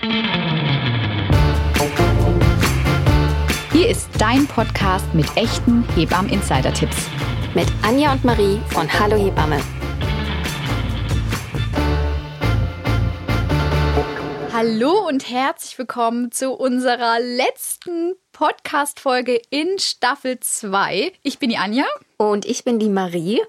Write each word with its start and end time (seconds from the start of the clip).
Hier 0.00 0.12
ist 3.88 4.08
dein 4.16 4.46
Podcast 4.46 5.12
mit 5.12 5.26
echten 5.36 5.82
Hebammen-Insider-Tipps. 5.96 7.08
Mit 7.54 7.66
Anja 7.82 8.12
und 8.12 8.24
Marie 8.24 8.60
von 8.68 8.88
Hallo 8.92 9.16
Hebamme. 9.16 9.60
Hallo 14.52 15.08
und 15.08 15.28
herzlich 15.28 15.76
willkommen 15.78 16.30
zu 16.30 16.52
unserer 16.52 17.18
letzten 17.18 18.14
Podcast-Folge 18.30 19.40
in 19.50 19.80
Staffel 19.80 20.38
2. 20.38 21.10
Ich 21.24 21.40
bin 21.40 21.50
die 21.50 21.56
Anja. 21.56 21.86
Und 22.18 22.46
ich 22.46 22.62
bin 22.62 22.78
die 22.78 22.88
Marie. 22.88 23.40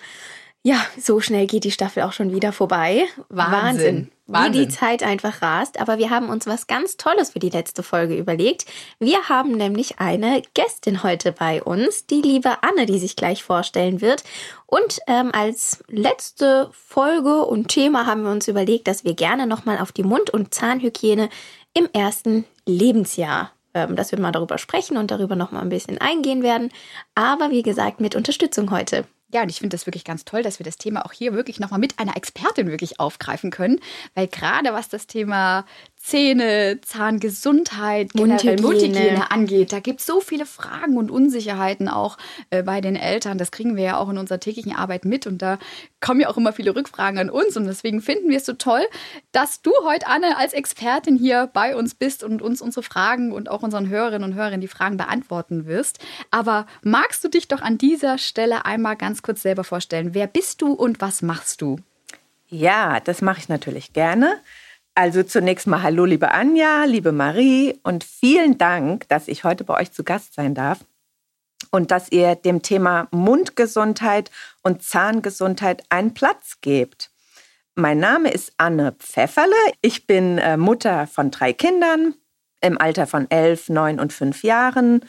Ja, 0.63 0.83
so 0.99 1.19
schnell 1.19 1.45
geht 1.45 1.63
die 1.63 1.71
Staffel 1.71 2.01
auch 2.01 2.13
schon 2.13 2.33
wieder 2.33 2.51
vorbei. 2.51 3.05
Wahnsinn. 3.29 3.61
Wahnsinn. 3.61 4.11
Wahnsinn. 4.29 4.53
Wie 4.53 4.65
die 4.65 4.71
Zeit 4.71 5.03
einfach 5.03 5.41
rast. 5.41 5.79
Aber 5.79 5.97
wir 5.97 6.09
haben 6.09 6.29
uns 6.29 6.47
was 6.47 6.67
ganz 6.67 6.97
Tolles 6.97 7.31
für 7.31 7.39
die 7.39 7.49
letzte 7.49 7.83
Folge 7.83 8.15
überlegt. 8.15 8.65
Wir 8.99 9.29
haben 9.29 9.51
nämlich 9.51 9.99
eine 9.99 10.41
Gästin 10.53 11.03
heute 11.03 11.31
bei 11.31 11.61
uns, 11.63 12.05
die 12.05 12.21
liebe 12.21 12.63
Anne, 12.63 12.85
die 12.85 12.99
sich 12.99 13.15
gleich 13.15 13.43
vorstellen 13.43 14.01
wird. 14.01 14.23
Und 14.65 14.99
ähm, 15.07 15.31
als 15.33 15.83
letzte 15.87 16.69
Folge 16.71 17.43
und 17.45 17.69
Thema 17.69 18.05
haben 18.05 18.23
wir 18.23 18.31
uns 18.31 18.47
überlegt, 18.47 18.87
dass 18.87 19.03
wir 19.03 19.13
gerne 19.13 19.47
nochmal 19.47 19.79
auf 19.79 19.91
die 19.91 20.03
Mund- 20.03 20.29
und 20.29 20.53
Zahnhygiene 20.53 21.29
im 21.73 21.89
ersten 21.93 22.45
Lebensjahr 22.65 23.51
ähm, 23.73 23.95
dass 23.95 24.11
wir 24.11 24.19
mal 24.19 24.31
darüber 24.31 24.57
sprechen 24.57 24.97
und 24.97 25.11
darüber 25.11 25.35
nochmal 25.35 25.61
ein 25.61 25.69
bisschen 25.69 25.99
eingehen 25.99 26.41
werden. 26.41 26.71
Aber 27.13 27.51
wie 27.51 27.61
gesagt, 27.61 28.01
mit 28.01 28.15
Unterstützung 28.15 28.71
heute. 28.71 29.05
Ja, 29.31 29.43
und 29.43 29.49
ich 29.49 29.59
finde 29.59 29.75
das 29.75 29.85
wirklich 29.85 30.03
ganz 30.03 30.25
toll, 30.25 30.41
dass 30.41 30.57
wir 30.59 30.63
das 30.63 30.77
Thema 30.77 31.05
auch 31.05 31.11
hier 31.11 31.33
wirklich 31.33 31.59
nochmal 31.59 31.79
mit 31.79 31.99
einer 31.99 32.17
Expertin 32.17 32.67
wirklich 32.67 32.99
aufgreifen 32.99 33.51
können, 33.51 33.79
weil 34.15 34.27
gerade 34.27 34.73
was 34.73 34.89
das 34.89 35.05
Thema 35.05 35.65
Zähne, 36.01 36.79
Zahngesundheit, 36.81 38.13
generell 38.13 38.55
Mundhygiene, 38.55 38.89
Mundhygiene 38.89 39.31
angeht. 39.31 39.73
Da 39.73 39.81
gibt 39.81 39.99
es 39.99 40.05
so 40.05 40.21
viele 40.21 40.45
Fragen 40.45 40.97
und 40.97 41.11
Unsicherheiten 41.11 41.89
auch 41.89 42.17
äh, 42.51 42.63
bei 42.63 42.79
den 42.79 42.95
Eltern. 42.95 43.37
Das 43.37 43.51
kriegen 43.51 43.75
wir 43.75 43.83
ja 43.83 43.97
auch 43.97 44.09
in 44.09 44.17
unserer 44.17 44.39
täglichen 44.39 44.73
Arbeit 44.73 45.03
mit 45.03 45.27
und 45.27 45.41
da 45.41 45.59
kommen 45.99 46.21
ja 46.21 46.29
auch 46.29 46.37
immer 46.37 46.53
viele 46.53 46.73
Rückfragen 46.73 47.19
an 47.19 47.29
uns 47.29 47.57
und 47.57 47.65
deswegen 47.65 48.01
finden 48.01 48.29
wir 48.29 48.37
es 48.37 48.45
so 48.45 48.53
toll, 48.53 48.81
dass 49.33 49.61
du 49.61 49.71
heute, 49.83 50.07
Anne, 50.07 50.37
als 50.37 50.53
Expertin 50.53 51.17
hier 51.17 51.49
bei 51.51 51.75
uns 51.75 51.93
bist 51.95 52.23
und 52.23 52.41
uns 52.41 52.61
unsere 52.61 52.81
Fragen 52.81 53.33
und 53.33 53.51
auch 53.51 53.61
unseren 53.61 53.89
Hörerinnen 53.89 54.31
und 54.31 54.37
Hörern 54.37 54.61
die 54.61 54.69
Fragen 54.69 54.95
beantworten 54.95 55.65
wirst. 55.65 55.99
Aber 56.31 56.65
magst 56.81 57.25
du 57.25 57.27
dich 57.27 57.49
doch 57.49 57.61
an 57.61 57.77
dieser 57.77 58.17
Stelle 58.17 58.65
einmal 58.65 58.95
ganz 58.95 59.21
kurz 59.21 59.41
selber 59.41 59.65
vorstellen? 59.65 60.13
Wer 60.13 60.27
bist 60.27 60.61
du 60.61 60.71
und 60.71 61.01
was 61.01 61.21
machst 61.21 61.61
du? 61.61 61.77
Ja, 62.47 63.01
das 63.01 63.21
mache 63.21 63.39
ich 63.39 63.49
natürlich 63.49 63.93
gerne. 63.93 64.39
Also 64.95 65.23
zunächst 65.23 65.67
mal 65.67 65.81
Hallo, 65.81 66.05
liebe 66.05 66.31
Anja, 66.31 66.83
liebe 66.83 67.11
Marie 67.11 67.79
und 67.83 68.03
vielen 68.03 68.57
Dank, 68.57 69.07
dass 69.07 69.27
ich 69.27 69.43
heute 69.43 69.63
bei 69.63 69.79
euch 69.79 69.91
zu 69.91 70.03
Gast 70.03 70.33
sein 70.33 70.55
darf 70.55 70.79
und 71.71 71.91
dass 71.91 72.11
ihr 72.11 72.35
dem 72.35 72.61
Thema 72.61 73.07
Mundgesundheit 73.11 74.31
und 74.61 74.83
Zahngesundheit 74.83 75.83
einen 75.89 76.13
Platz 76.13 76.59
gebt. 76.61 77.11
Mein 77.75 77.99
Name 77.99 78.31
ist 78.31 78.53
Anne 78.57 78.91
Pfefferle. 78.93 79.55
Ich 79.81 80.05
bin 80.05 80.37
äh, 80.37 80.57
Mutter 80.57 81.07
von 81.07 81.31
drei 81.31 81.53
Kindern 81.53 82.15
im 82.61 82.77
Alter 82.77 83.07
von 83.07 83.29
elf, 83.31 83.69
neun 83.69 83.99
und 83.99 84.11
fünf 84.11 84.43
Jahren 84.43 85.05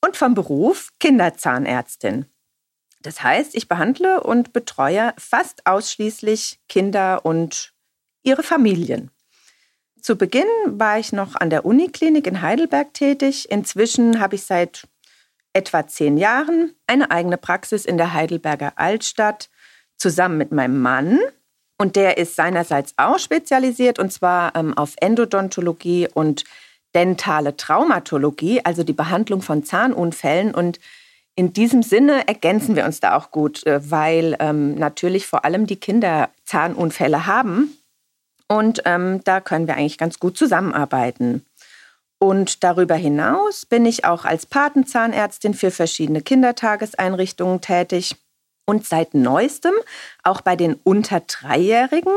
und 0.00 0.16
vom 0.16 0.34
Beruf 0.34 0.90
Kinderzahnärztin. 1.00 2.26
Das 3.02 3.22
heißt, 3.22 3.54
ich 3.54 3.68
behandle 3.68 4.22
und 4.22 4.54
betreue 4.54 5.12
fast 5.18 5.66
ausschließlich 5.66 6.60
Kinder 6.68 7.26
und 7.26 7.74
ihre 8.22 8.42
Familien. 8.42 9.10
Zu 10.04 10.16
Beginn 10.16 10.44
war 10.66 10.98
ich 10.98 11.14
noch 11.14 11.34
an 11.34 11.48
der 11.48 11.64
Uniklinik 11.64 12.26
in 12.26 12.42
Heidelberg 12.42 12.92
tätig. 12.92 13.50
Inzwischen 13.50 14.20
habe 14.20 14.34
ich 14.34 14.42
seit 14.42 14.86
etwa 15.54 15.86
zehn 15.86 16.18
Jahren 16.18 16.74
eine 16.86 17.10
eigene 17.10 17.38
Praxis 17.38 17.86
in 17.86 17.96
der 17.96 18.12
Heidelberger 18.12 18.74
Altstadt 18.76 19.48
zusammen 19.96 20.36
mit 20.36 20.52
meinem 20.52 20.82
Mann. 20.82 21.20
Und 21.78 21.96
der 21.96 22.18
ist 22.18 22.36
seinerseits 22.36 22.92
auch 22.98 23.18
spezialisiert 23.18 23.98
und 23.98 24.12
zwar 24.12 24.54
ähm, 24.56 24.76
auf 24.76 24.92
Endodontologie 25.00 26.06
und 26.12 26.44
dentale 26.94 27.56
Traumatologie, 27.56 28.60
also 28.62 28.84
die 28.84 28.92
Behandlung 28.92 29.40
von 29.40 29.64
Zahnunfällen. 29.64 30.54
Und 30.54 30.80
in 31.34 31.54
diesem 31.54 31.82
Sinne 31.82 32.28
ergänzen 32.28 32.76
wir 32.76 32.84
uns 32.84 33.00
da 33.00 33.16
auch 33.16 33.30
gut, 33.30 33.66
äh, 33.66 33.90
weil 33.90 34.36
ähm, 34.38 34.74
natürlich 34.74 35.26
vor 35.26 35.46
allem 35.46 35.66
die 35.66 35.80
Kinder 35.80 36.28
Zahnunfälle 36.44 37.26
haben 37.26 37.74
und 38.54 38.82
ähm, 38.84 39.20
da 39.24 39.40
können 39.40 39.66
wir 39.66 39.76
eigentlich 39.76 39.98
ganz 39.98 40.20
gut 40.20 40.38
zusammenarbeiten. 40.38 41.44
Und 42.20 42.62
darüber 42.62 42.94
hinaus 42.94 43.66
bin 43.66 43.84
ich 43.84 44.04
auch 44.04 44.24
als 44.24 44.46
Patenzahnärztin 44.46 45.54
für 45.54 45.72
verschiedene 45.72 46.22
Kindertageseinrichtungen 46.22 47.60
tätig 47.60 48.16
und 48.64 48.86
seit 48.86 49.12
neuestem 49.12 49.74
auch 50.22 50.40
bei 50.40 50.54
den 50.54 50.74
unter 50.84 51.20
Dreijährigen. 51.20 52.12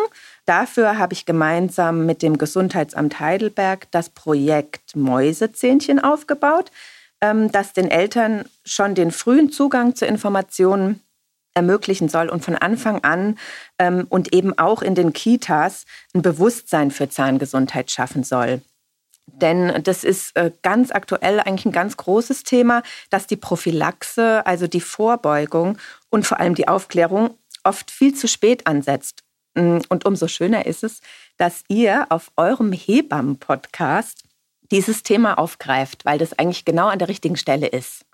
Dafür 0.45 0.99
habe 0.99 1.13
ich 1.13 1.25
gemeinsam 1.25 2.05
mit 2.05 2.21
dem 2.21 2.37
Gesundheitsamt 2.37 3.19
Heidelberg 3.19 3.87
das 3.91 4.09
Projekt 4.09 4.95
Mäusezähnchen 4.95 5.99
aufgebaut, 5.99 6.71
ähm, 7.19 7.51
das 7.51 7.73
den 7.73 7.89
Eltern 7.89 8.45
schon 8.63 8.93
den 8.93 9.09
frühen 9.11 9.51
Zugang 9.51 9.95
zu 9.95 10.05
Informationen 10.05 11.01
ermöglichen 11.57 12.07
soll 12.07 12.29
und 12.29 12.45
von 12.45 12.55
Anfang 12.55 13.03
an 13.03 13.37
ähm, 13.79 14.05
und 14.09 14.31
eben 14.31 14.57
auch 14.57 14.83
in 14.83 14.93
den 14.93 15.11
Kitas 15.11 15.85
ein 16.13 16.21
Bewusstsein 16.21 16.91
für 16.91 17.09
Zahngesundheit 17.09 17.89
schaffen 17.89 18.23
soll. 18.23 18.61
Denn 19.25 19.83
das 19.83 20.03
ist 20.03 20.37
äh, 20.37 20.51
ganz 20.61 20.91
aktuell 20.91 21.39
eigentlich 21.39 21.65
ein 21.65 21.71
ganz 21.71 21.97
großes 21.97 22.43
Thema, 22.43 22.83
dass 23.09 23.27
die 23.27 23.35
Prophylaxe, 23.35 24.45
also 24.45 24.67
die 24.67 24.79
Vorbeugung 24.79 25.77
und 26.09 26.25
vor 26.25 26.39
allem 26.39 26.55
die 26.55 26.67
Aufklärung 26.67 27.31
oft 27.63 27.91
viel 27.91 28.13
zu 28.13 28.27
spät 28.27 28.67
ansetzt. 28.67 29.23
Mm, 29.55 29.79
und 29.89 30.05
umso 30.05 30.27
schöner 30.27 30.65
ist 30.67 30.83
es, 30.83 31.01
dass 31.37 31.63
ihr 31.67 32.05
auf 32.09 32.31
eurem 32.37 32.71
Hebammen-Podcast 32.71 34.23
dieses 34.71 35.01
Thema 35.01 35.37
aufgreift, 35.37 36.05
weil 36.05 36.19
das 36.19 36.37
eigentlich 36.37 36.65
genau 36.65 36.87
an 36.87 36.99
der 36.99 37.09
richtigen 37.09 37.35
Stelle 37.35 37.67
ist. 37.67 38.06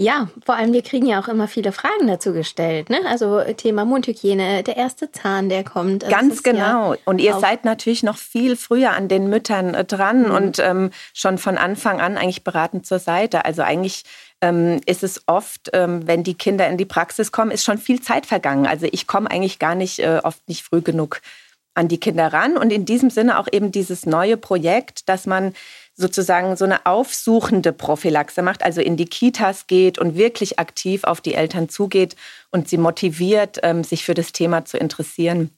Ja, 0.00 0.28
vor 0.46 0.54
allem 0.54 0.72
wir 0.72 0.82
kriegen 0.82 1.06
ja 1.06 1.18
auch 1.18 1.26
immer 1.26 1.48
viele 1.48 1.72
Fragen 1.72 2.06
dazu 2.06 2.32
gestellt. 2.32 2.88
Ne? 2.88 3.00
Also 3.08 3.42
Thema 3.56 3.84
Mundhygiene, 3.84 4.62
der 4.62 4.76
erste 4.76 5.10
Zahn, 5.10 5.48
der 5.48 5.64
kommt. 5.64 6.04
Das 6.04 6.10
Ganz 6.10 6.44
genau. 6.44 6.94
Ja 6.94 7.00
und 7.04 7.20
ihr 7.20 7.36
seid 7.40 7.64
natürlich 7.64 8.04
noch 8.04 8.16
viel 8.16 8.54
früher 8.54 8.92
an 8.92 9.08
den 9.08 9.28
Müttern 9.28 9.74
äh, 9.74 9.84
dran 9.84 10.28
mhm. 10.28 10.30
und 10.30 10.58
ähm, 10.60 10.90
schon 11.14 11.36
von 11.36 11.58
Anfang 11.58 12.00
an 12.00 12.16
eigentlich 12.16 12.44
beratend 12.44 12.86
zur 12.86 13.00
Seite. 13.00 13.44
Also 13.44 13.62
eigentlich 13.62 14.04
ähm, 14.40 14.80
ist 14.86 15.02
es 15.02 15.24
oft, 15.26 15.70
ähm, 15.72 16.06
wenn 16.06 16.22
die 16.22 16.34
Kinder 16.34 16.68
in 16.68 16.76
die 16.76 16.84
Praxis 16.84 17.32
kommen, 17.32 17.50
ist 17.50 17.64
schon 17.64 17.78
viel 17.78 18.00
Zeit 18.00 18.24
vergangen. 18.24 18.68
Also 18.68 18.86
ich 18.88 19.08
komme 19.08 19.28
eigentlich 19.28 19.58
gar 19.58 19.74
nicht, 19.74 19.98
äh, 19.98 20.20
oft 20.22 20.48
nicht 20.48 20.62
früh 20.62 20.80
genug 20.80 21.22
an 21.74 21.88
die 21.88 21.98
Kinder 21.98 22.32
ran. 22.32 22.56
Und 22.56 22.72
in 22.72 22.84
diesem 22.84 23.10
Sinne 23.10 23.36
auch 23.38 23.48
eben 23.50 23.72
dieses 23.72 24.06
neue 24.06 24.36
Projekt, 24.36 25.08
dass 25.08 25.26
man 25.26 25.54
sozusagen 25.98 26.56
so 26.56 26.64
eine 26.64 26.86
aufsuchende 26.86 27.72
Prophylaxe 27.72 28.40
macht, 28.40 28.62
also 28.62 28.80
in 28.80 28.96
die 28.96 29.06
Kitas 29.06 29.66
geht 29.66 29.98
und 29.98 30.16
wirklich 30.16 30.58
aktiv 30.58 31.02
auf 31.04 31.20
die 31.20 31.34
Eltern 31.34 31.68
zugeht 31.68 32.14
und 32.50 32.68
sie 32.68 32.78
motiviert, 32.78 33.58
ähm, 33.64 33.82
sich 33.82 34.04
für 34.04 34.14
das 34.14 34.32
Thema 34.32 34.64
zu 34.64 34.78
interessieren. 34.78 35.50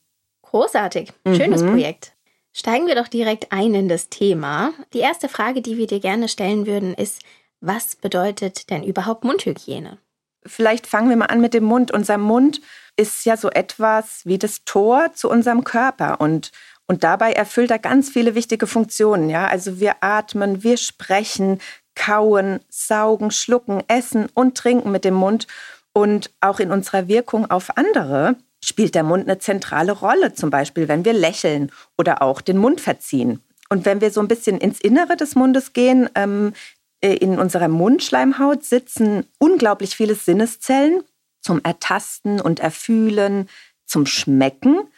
Großartig, 0.42 1.12
schönes 1.26 1.62
mhm. 1.62 1.72
Projekt. 1.72 2.14
Steigen 2.52 2.86
wir 2.86 2.96
doch 2.96 3.06
direkt 3.06 3.52
ein 3.52 3.74
in 3.74 3.88
das 3.88 4.08
Thema. 4.08 4.72
Die 4.94 4.98
erste 4.98 5.28
Frage, 5.28 5.60
die 5.60 5.76
wir 5.76 5.86
dir 5.86 6.00
gerne 6.00 6.28
stellen 6.28 6.66
würden, 6.66 6.94
ist, 6.94 7.22
was 7.60 7.94
bedeutet 7.94 8.70
denn 8.70 8.82
überhaupt 8.82 9.22
Mundhygiene? 9.24 9.98
Vielleicht 10.46 10.86
fangen 10.86 11.10
wir 11.10 11.16
mal 11.16 11.26
an 11.26 11.42
mit 11.42 11.52
dem 11.52 11.64
Mund. 11.64 11.92
Unser 11.92 12.16
Mund 12.16 12.62
ist 12.96 13.26
ja 13.26 13.36
so 13.36 13.50
etwas 13.50 14.22
wie 14.24 14.38
das 14.38 14.64
Tor 14.64 15.12
zu 15.12 15.28
unserem 15.28 15.64
Körper 15.64 16.20
und 16.20 16.50
und 16.90 17.04
dabei 17.04 17.34
erfüllt 17.34 17.70
er 17.70 17.78
ganz 17.78 18.10
viele 18.10 18.34
wichtige 18.34 18.66
Funktionen. 18.66 19.30
Ja? 19.30 19.46
Also 19.46 19.78
wir 19.78 20.02
atmen, 20.02 20.65
wir 20.65 20.76
sprechen, 20.76 21.60
kauen, 21.94 22.59
saugen, 22.68 23.30
schlucken, 23.30 23.84
essen 23.86 24.26
und 24.34 24.56
trinken 24.56 24.91
mit 24.91 25.04
dem 25.04 25.15
Mund. 25.15 25.47
Und 25.92 26.32
auch 26.41 26.59
in 26.59 26.72
unserer 26.72 27.06
Wirkung 27.06 27.48
auf 27.48 27.76
andere 27.78 28.34
spielt 28.60 28.97
der 28.97 29.04
Mund 29.04 29.28
eine 29.28 29.38
zentrale 29.38 29.92
Rolle, 29.92 30.34
zum 30.34 30.50
Beispiel 30.50 30.88
wenn 30.88 31.04
wir 31.04 31.12
lächeln 31.12 31.70
oder 31.97 32.22
auch 32.22 32.41
den 32.41 32.59
Mund 32.59 32.80
verziehen. 32.80 33.38
Und 33.68 33.84
wenn 33.84 34.00
wir 34.00 34.10
so 34.10 34.20
ein 34.20 34.26
bisschen 34.26 34.59
ins 34.59 34.80
Innere 34.80 35.16
des 35.16 35.36
Mundes 35.36 35.72
gehen, 35.72 36.10
ähm, 36.16 36.54
äh, 37.00 37.15
in 37.15 37.38
unserer 37.38 37.68
Mundschleimhaut 37.68 38.65
sitzen 38.65 39.26
unglaublich 39.38 39.94
viele 39.94 40.16
Sinneszellen 40.16 41.04
zum 41.41 41.60
Ertasten 41.62 42.41
und 42.41 42.59
Erfühlen, 42.59 43.48
zum 43.86 44.06
Schmecken 44.06 44.88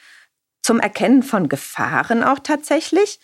zum 0.63 0.81
Erkennen 0.81 1.23
von 1.23 1.49
Gefahren 1.49 2.23
auch 2.23 2.39
tatsächlich. 2.39 3.21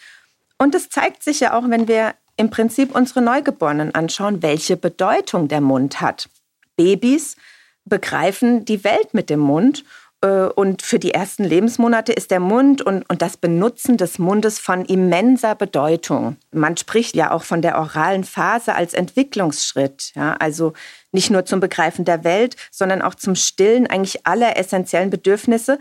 Und 0.58 0.74
es 0.74 0.88
zeigt 0.88 1.22
sich 1.22 1.40
ja 1.40 1.56
auch, 1.56 1.68
wenn 1.68 1.88
wir 1.88 2.14
im 2.36 2.50
Prinzip 2.50 2.94
unsere 2.94 3.22
Neugeborenen 3.22 3.94
anschauen, 3.94 4.42
welche 4.42 4.76
Bedeutung 4.76 5.48
der 5.48 5.60
Mund 5.60 6.00
hat. 6.00 6.28
Babys 6.76 7.36
begreifen 7.84 8.64
die 8.64 8.84
Welt 8.84 9.14
mit 9.14 9.30
dem 9.30 9.40
Mund 9.40 9.84
Äh, 10.20 10.48
und 10.48 10.82
für 10.82 10.98
die 10.98 11.12
ersten 11.14 11.44
Lebensmonate 11.44 12.12
ist 12.12 12.30
der 12.30 12.40
Mund 12.40 12.82
und, 12.82 13.08
und 13.08 13.22
das 13.22 13.36
Benutzen 13.36 13.96
des 13.96 14.18
Mundes 14.18 14.58
von 14.58 14.84
immenser 14.84 15.54
Bedeutung. 15.54 16.36
Man 16.50 16.76
spricht 16.76 17.14
ja 17.14 17.30
auch 17.30 17.44
von 17.44 17.62
der 17.62 17.78
oralen 17.78 18.24
Phase 18.24 18.74
als 18.74 18.94
Entwicklungsschritt. 18.94 20.12
Ja, 20.16 20.34
also 20.40 20.72
nicht 21.12 21.30
nur 21.30 21.44
zum 21.44 21.60
Begreifen 21.60 22.04
der 22.04 22.24
Welt, 22.24 22.56
sondern 22.70 23.00
auch 23.02 23.14
zum 23.14 23.34
Stillen 23.36 23.86
eigentlich 23.86 24.26
aller 24.26 24.56
essentiellen 24.56 25.10
Bedürfnisse 25.10 25.78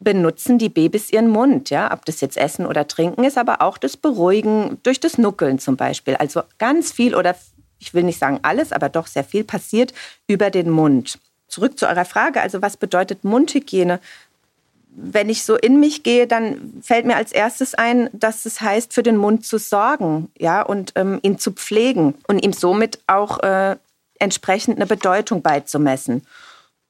benutzen 0.00 0.58
die 0.58 0.70
Babys 0.70 1.10
ihren 1.10 1.28
Mund, 1.28 1.70
ja, 1.70 1.92
ob 1.92 2.04
das 2.06 2.20
jetzt 2.20 2.36
Essen 2.36 2.66
oder 2.66 2.88
Trinken 2.88 3.22
ist, 3.24 3.38
aber 3.38 3.60
auch 3.60 3.78
das 3.78 3.96
Beruhigen 3.96 4.78
durch 4.82 4.98
das 4.98 5.18
Nuckeln 5.18 5.58
zum 5.58 5.76
Beispiel. 5.76 6.16
Also 6.16 6.42
ganz 6.58 6.90
viel 6.90 7.14
oder 7.14 7.36
ich 7.78 7.94
will 7.94 8.02
nicht 8.02 8.18
sagen 8.18 8.40
alles, 8.42 8.72
aber 8.72 8.88
doch 8.88 9.06
sehr 9.06 9.24
viel 9.24 9.44
passiert 9.44 9.92
über 10.26 10.50
den 10.50 10.70
Mund 10.70 11.18
zurück 11.50 11.78
zu 11.78 11.86
eurer 11.86 12.04
Frage, 12.04 12.40
also 12.40 12.62
was 12.62 12.76
bedeutet 12.76 13.24
Mundhygiene? 13.24 14.00
Wenn 14.92 15.28
ich 15.28 15.44
so 15.44 15.56
in 15.56 15.78
mich 15.78 16.02
gehe, 16.02 16.26
dann 16.26 16.80
fällt 16.82 17.06
mir 17.06 17.16
als 17.16 17.32
erstes 17.32 17.74
ein, 17.74 18.08
dass 18.12 18.46
es 18.46 18.60
heißt, 18.60 18.92
für 18.92 19.02
den 19.02 19.16
Mund 19.16 19.44
zu 19.44 19.58
sorgen, 19.58 20.30
ja, 20.38 20.62
und 20.62 20.92
ähm, 20.96 21.20
ihn 21.22 21.38
zu 21.38 21.52
pflegen 21.52 22.14
und 22.26 22.44
ihm 22.44 22.52
somit 22.52 22.98
auch 23.06 23.40
äh, 23.40 23.76
entsprechend 24.18 24.76
eine 24.76 24.86
Bedeutung 24.86 25.42
beizumessen. 25.42 26.26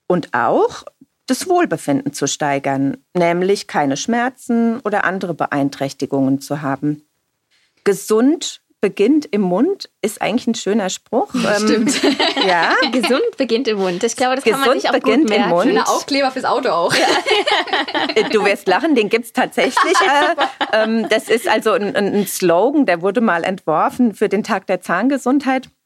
Und 0.07 0.33
auch 0.33 0.85
das 1.31 1.49
Wohlbefinden 1.49 2.13
zu 2.13 2.27
steigern, 2.27 2.99
nämlich 3.15 3.69
keine 3.69 3.97
Schmerzen 3.97 4.81
oder 4.81 5.05
andere 5.05 5.35
Beeinträchtigungen 5.35 6.41
zu 6.41 6.61
haben. 6.61 7.07
Gesund 7.85 8.61
beginnt 8.81 9.27
im 9.27 9.43
Mund 9.43 9.91
ist 10.01 10.23
eigentlich 10.23 10.47
ein 10.47 10.55
schöner 10.55 10.89
Spruch. 10.89 11.35
Ähm, 11.35 11.69
Stimmt. 11.69 12.03
ja. 12.47 12.75
Gesund 12.93 13.37
beginnt 13.37 13.69
im 13.69 13.79
Mund. 13.79 14.03
Ich 14.03 14.17
glaube, 14.17 14.37
das 14.37 14.45
Gesund 14.45 14.63
kann 14.63 14.71
man 14.71 14.81
sich 14.81 14.89
auch 14.89 14.95
beginnt 14.95 15.23
gut 15.23 15.29
merken. 15.29 15.45
Im 15.45 15.51
Mund. 15.51 15.67
Schöner 15.67 15.89
Aufkleber 15.89 16.31
fürs 16.31 16.47
Auto 16.47 16.71
auch. 16.71 16.95
Ja. 16.95 18.29
Du 18.31 18.45
wirst 18.45 18.67
lachen, 18.67 18.95
den 18.95 19.09
gibt 19.09 19.27
es 19.27 19.33
tatsächlich. 19.33 19.95
Äh, 20.01 20.83
ähm, 20.83 21.09
das 21.11 21.29
ist 21.29 21.47
also 21.47 21.73
ein, 21.73 21.95
ein 21.95 22.27
Slogan, 22.27 22.87
der 22.87 23.03
wurde 23.03 23.21
mal 23.21 23.45
entworfen 23.45 24.15
für 24.15 24.29
den 24.29 24.43
Tag 24.43 24.67
der 24.67 24.81
Zahngesundheit 24.81 25.67
äh, 25.67 25.80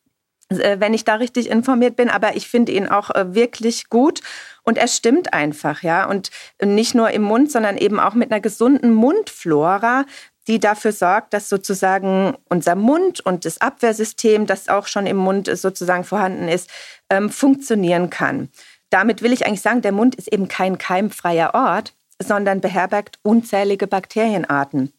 wenn 0.51 0.95
ich 0.95 1.05
da 1.05 1.15
richtig 1.15 1.51
informiert 1.51 1.97
bin, 1.97 2.11
aber 2.11 2.37
ich 2.37 2.49
finde 2.49 2.73
ihn 2.73 2.89
auch 2.89 3.11
äh, 3.11 3.35
wirklich 3.35 3.89
gut 3.89 4.21
und 4.63 4.79
er 4.79 4.89
stimmt 4.89 5.33
einfach, 5.33 5.83
ja. 5.83 6.09
Und 6.09 6.31
nicht 6.63 6.95
nur 6.95 7.11
im 7.11 7.23
Mund, 7.23 7.51
sondern 7.51 7.79
eben 7.79 7.99
auch 7.99 8.15
mit 8.15 8.31
einer 8.31 8.41
gesunden 8.41 8.93
Mundflora 8.93 10.05
die 10.47 10.61
dafür 10.61 10.93
sorgt, 10.93 11.33
dass 11.33 11.49
sozusagen 11.49 12.37
unser 12.49 12.75
Mund 12.75 13.21
und 13.21 13.45
das 13.45 13.61
Abwehrsystem, 13.61 14.47
das 14.47 14.69
auch 14.69 14.87
schon 14.87 15.07
im 15.07 15.17
Mund 15.17 15.49
sozusagen 15.57 16.05
vorhanden 16.05 16.49
ist, 16.49 16.71
ähm, 17.11 17.31
funktionieren 17.31 18.11
kann. 18.11 18.51
Damit 18.91 19.23
will 19.23 19.33
ich 19.33 19.47
eigentlich 19.47 19.63
sagen, 19.63 19.83
der 19.83 19.93
Mund 19.93 20.15
ist 20.15 20.33
eben 20.33 20.49
kein 20.49 20.79
keimfreier 20.79 21.55
Ort, 21.55 21.95
sondern 22.23 22.61
beherbergt 22.61 23.19
unzählige 23.23 23.87
Bakterienarten. 23.87 24.93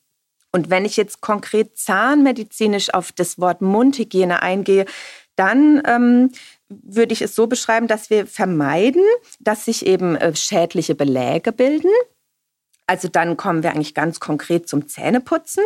Und 0.51 0.69
wenn 0.69 0.85
ich 0.85 0.97
jetzt 0.97 1.21
konkret 1.21 1.77
zahnmedizinisch 1.77 2.93
auf 2.93 3.11
das 3.11 3.39
Wort 3.39 3.61
Mundhygiene 3.61 4.41
eingehe, 4.41 4.85
dann 5.35 5.81
ähm, 5.85 6.31
würde 6.69 7.13
ich 7.13 7.21
es 7.21 7.35
so 7.35 7.47
beschreiben, 7.47 7.87
dass 7.87 8.09
wir 8.09 8.25
vermeiden, 8.25 9.03
dass 9.39 9.65
sich 9.65 9.85
eben 9.85 10.15
äh, 10.15 10.35
schädliche 10.35 10.95
Beläge 10.95 11.51
bilden. 11.51 11.91
Also 12.87 13.07
dann 13.07 13.37
kommen 13.37 13.63
wir 13.63 13.71
eigentlich 13.71 13.93
ganz 13.93 14.19
konkret 14.19 14.67
zum 14.69 14.87
Zähneputzen 14.87 15.63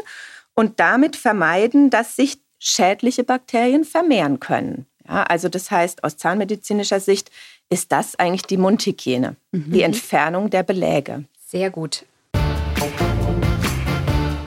und 0.55 0.79
damit 0.79 1.15
vermeiden, 1.15 1.89
dass 1.89 2.15
sich 2.15 2.39
schädliche 2.59 3.23
Bakterien 3.23 3.85
vermehren 3.85 4.39
können. 4.39 4.85
Ja, 5.07 5.23
also 5.23 5.49
das 5.49 5.71
heißt, 5.71 6.03
aus 6.03 6.17
zahnmedizinischer 6.17 6.99
Sicht 6.99 7.31
ist 7.69 7.91
das 7.91 8.17
eigentlich 8.17 8.43
die 8.43 8.57
Mundhygiene, 8.57 9.35
mhm. 9.51 9.71
die 9.71 9.81
Entfernung 9.81 10.49
der 10.49 10.63
Beläge. 10.63 11.25
Sehr 11.47 11.69
gut. 11.69 12.05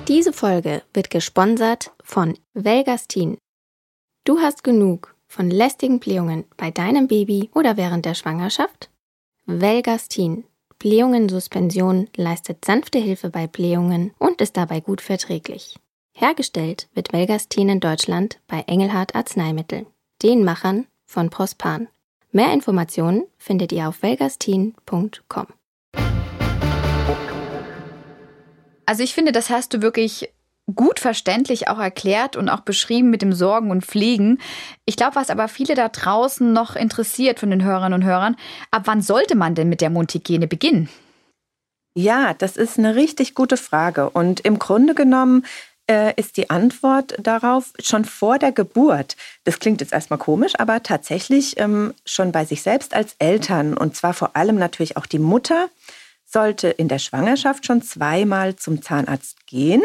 Diese 0.08 0.32
Folge 0.32 0.82
wird 0.92 1.10
gesponsert 1.10 1.90
von 2.02 2.36
Velgastin. 2.54 3.38
Du 4.24 4.38
hast 4.38 4.62
genug 4.62 5.16
von 5.26 5.50
lästigen 5.50 5.98
Blähungen 5.98 6.44
bei 6.56 6.70
deinem 6.70 7.08
Baby 7.08 7.50
oder 7.54 7.76
während 7.76 8.04
der 8.04 8.14
Schwangerschaft? 8.14 8.88
Velgastin 9.46 10.44
Blähungen-Suspension 10.78 12.08
leistet 12.16 12.64
sanfte 12.64 13.00
Hilfe 13.00 13.30
bei 13.30 13.48
Blähungen 13.48 14.12
und 14.18 14.40
ist 14.40 14.56
dabei 14.56 14.78
gut 14.78 15.00
verträglich. 15.00 15.76
Hergestellt 16.12 16.88
wird 16.94 17.12
Velgastin 17.12 17.68
in 17.68 17.80
Deutschland 17.80 18.38
bei 18.46 18.60
Engelhardt 18.68 19.16
Arzneimittel, 19.16 19.86
den 20.22 20.44
Machern 20.44 20.86
von 21.04 21.28
Prospan. 21.28 21.88
Mehr 22.30 22.52
Informationen 22.52 23.24
findet 23.38 23.72
ihr 23.72 23.88
auf 23.88 24.04
velgastin.com. 24.04 25.46
Also 28.86 29.02
ich 29.02 29.14
finde, 29.14 29.32
das 29.32 29.50
hast 29.50 29.74
du 29.74 29.82
wirklich 29.82 30.32
gut 30.74 31.00
verständlich 31.00 31.68
auch 31.68 31.78
erklärt 31.78 32.36
und 32.36 32.48
auch 32.48 32.60
beschrieben 32.60 33.10
mit 33.10 33.22
dem 33.22 33.32
Sorgen 33.32 33.70
und 33.70 33.84
Pflegen. 33.84 34.38
Ich 34.84 34.96
glaube, 34.96 35.16
was 35.16 35.30
aber 35.30 35.48
viele 35.48 35.74
da 35.74 35.88
draußen 35.88 36.52
noch 36.52 36.76
interessiert 36.76 37.40
von 37.40 37.50
den 37.50 37.64
Hörerinnen 37.64 38.00
und 38.00 38.06
Hörern, 38.06 38.36
ab 38.70 38.82
wann 38.84 39.02
sollte 39.02 39.34
man 39.34 39.54
denn 39.54 39.68
mit 39.68 39.80
der 39.80 39.90
Mundhygiene 39.90 40.46
beginnen? 40.46 40.88
Ja, 41.94 42.34
das 42.34 42.56
ist 42.56 42.78
eine 42.78 42.94
richtig 42.94 43.34
gute 43.34 43.56
Frage. 43.56 44.08
Und 44.08 44.40
im 44.40 44.58
Grunde 44.58 44.94
genommen 44.94 45.44
äh, 45.90 46.14
ist 46.16 46.36
die 46.36 46.48
Antwort 46.48 47.14
darauf 47.18 47.72
schon 47.80 48.04
vor 48.04 48.38
der 48.38 48.52
Geburt. 48.52 49.16
Das 49.44 49.58
klingt 49.58 49.80
jetzt 49.80 49.92
erstmal 49.92 50.18
komisch, 50.18 50.52
aber 50.58 50.82
tatsächlich 50.82 51.58
ähm, 51.58 51.92
schon 52.06 52.32
bei 52.32 52.44
sich 52.44 52.62
selbst 52.62 52.94
als 52.94 53.16
Eltern 53.18 53.76
und 53.76 53.96
zwar 53.96 54.14
vor 54.14 54.36
allem 54.36 54.56
natürlich 54.56 54.96
auch 54.96 55.06
die 55.06 55.18
Mutter 55.18 55.68
sollte 56.24 56.68
in 56.68 56.88
der 56.88 56.98
Schwangerschaft 56.98 57.66
schon 57.66 57.82
zweimal 57.82 58.56
zum 58.56 58.80
Zahnarzt 58.80 59.46
gehen 59.46 59.82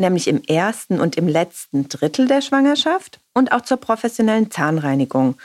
nämlich 0.00 0.26
im 0.26 0.42
ersten 0.42 1.00
und 1.00 1.16
im 1.16 1.28
letzten 1.28 1.88
Drittel 1.88 2.26
der 2.26 2.40
Schwangerschaft 2.40 3.20
und 3.34 3.52
auch 3.52 3.60
zur 3.60 3.76
professionellen 3.76 4.50
Zahnreinigung, 4.50 5.36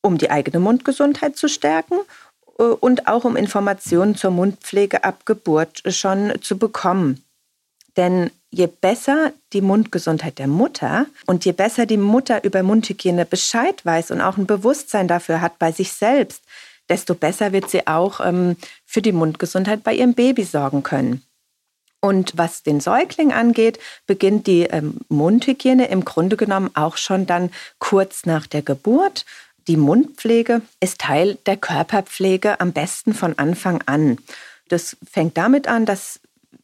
um 0.00 0.16
die 0.16 0.30
eigene 0.30 0.60
Mundgesundheit 0.60 1.36
zu 1.36 1.48
stärken 1.48 1.96
äh, 2.58 2.62
und 2.62 3.08
auch 3.08 3.24
um 3.24 3.36
Informationen 3.36 4.16
zur 4.16 4.30
Mundpflege 4.30 5.04
ab 5.04 5.26
Geburt 5.26 5.82
schon 5.88 6.32
zu 6.40 6.56
bekommen. 6.56 7.22
Denn 7.96 8.30
je 8.50 8.68
besser 8.68 9.32
die 9.52 9.60
Mundgesundheit 9.60 10.38
der 10.38 10.46
Mutter 10.46 11.06
und 11.26 11.44
je 11.44 11.52
besser 11.52 11.84
die 11.84 11.98
Mutter 11.98 12.42
über 12.44 12.62
Mundhygiene 12.62 13.26
Bescheid 13.26 13.84
weiß 13.84 14.12
und 14.12 14.22
auch 14.22 14.38
ein 14.38 14.46
Bewusstsein 14.46 15.08
dafür 15.08 15.42
hat 15.42 15.58
bei 15.58 15.72
sich 15.72 15.92
selbst, 15.92 16.42
desto 16.88 17.14
besser 17.14 17.52
wird 17.52 17.70
sie 17.70 17.86
auch 17.86 18.20
ähm, 18.24 18.56
für 18.86 19.02
die 19.02 19.12
Mundgesundheit 19.12 19.82
bei 19.82 19.94
ihrem 19.94 20.14
Baby 20.14 20.44
sorgen 20.44 20.82
können. 20.82 21.22
Und 22.04 22.32
was 22.36 22.64
den 22.64 22.80
Säugling 22.80 23.32
angeht, 23.32 23.78
beginnt 24.08 24.48
die 24.48 24.62
ähm, 24.62 24.98
Mundhygiene 25.08 25.86
im 25.86 26.04
Grunde 26.04 26.36
genommen 26.36 26.70
auch 26.74 26.96
schon 26.96 27.26
dann 27.26 27.50
kurz 27.78 28.26
nach 28.26 28.48
der 28.48 28.62
Geburt. 28.62 29.24
Die 29.68 29.76
Mundpflege 29.76 30.62
ist 30.80 30.98
Teil 30.98 31.38
der 31.46 31.56
Körperpflege 31.56 32.60
am 32.60 32.72
besten 32.72 33.14
von 33.14 33.38
Anfang 33.38 33.82
an. 33.86 34.18
Das 34.68 34.96
fängt 35.08 35.36
damit 35.36 35.68
an, 35.68 35.86
dass 35.86 36.18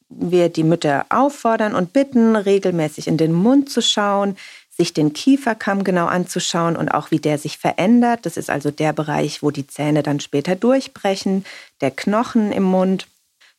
wir 0.08 0.48
die 0.48 0.64
Mütter 0.64 1.06
auffordern 1.08 1.76
und 1.76 1.92
bitten, 1.92 2.34
regelmäßig 2.34 3.06
in 3.06 3.16
den 3.16 3.32
Mund 3.32 3.70
zu 3.70 3.80
schauen, 3.80 4.36
sich 4.70 4.92
den 4.92 5.12
Kieferkamm 5.12 5.84
genau 5.84 6.06
anzuschauen 6.06 6.76
und 6.76 6.88
auch 6.88 7.12
wie 7.12 7.20
der 7.20 7.38
sich 7.38 7.58
verändert. 7.58 8.26
Das 8.26 8.36
ist 8.36 8.50
also 8.50 8.72
der 8.72 8.92
Bereich, 8.92 9.42
wo 9.42 9.52
die 9.52 9.68
Zähne 9.68 10.02
dann 10.02 10.18
später 10.18 10.56
durchbrechen, 10.56 11.44
der 11.80 11.92
Knochen 11.92 12.50
im 12.50 12.64
Mund 12.64 13.06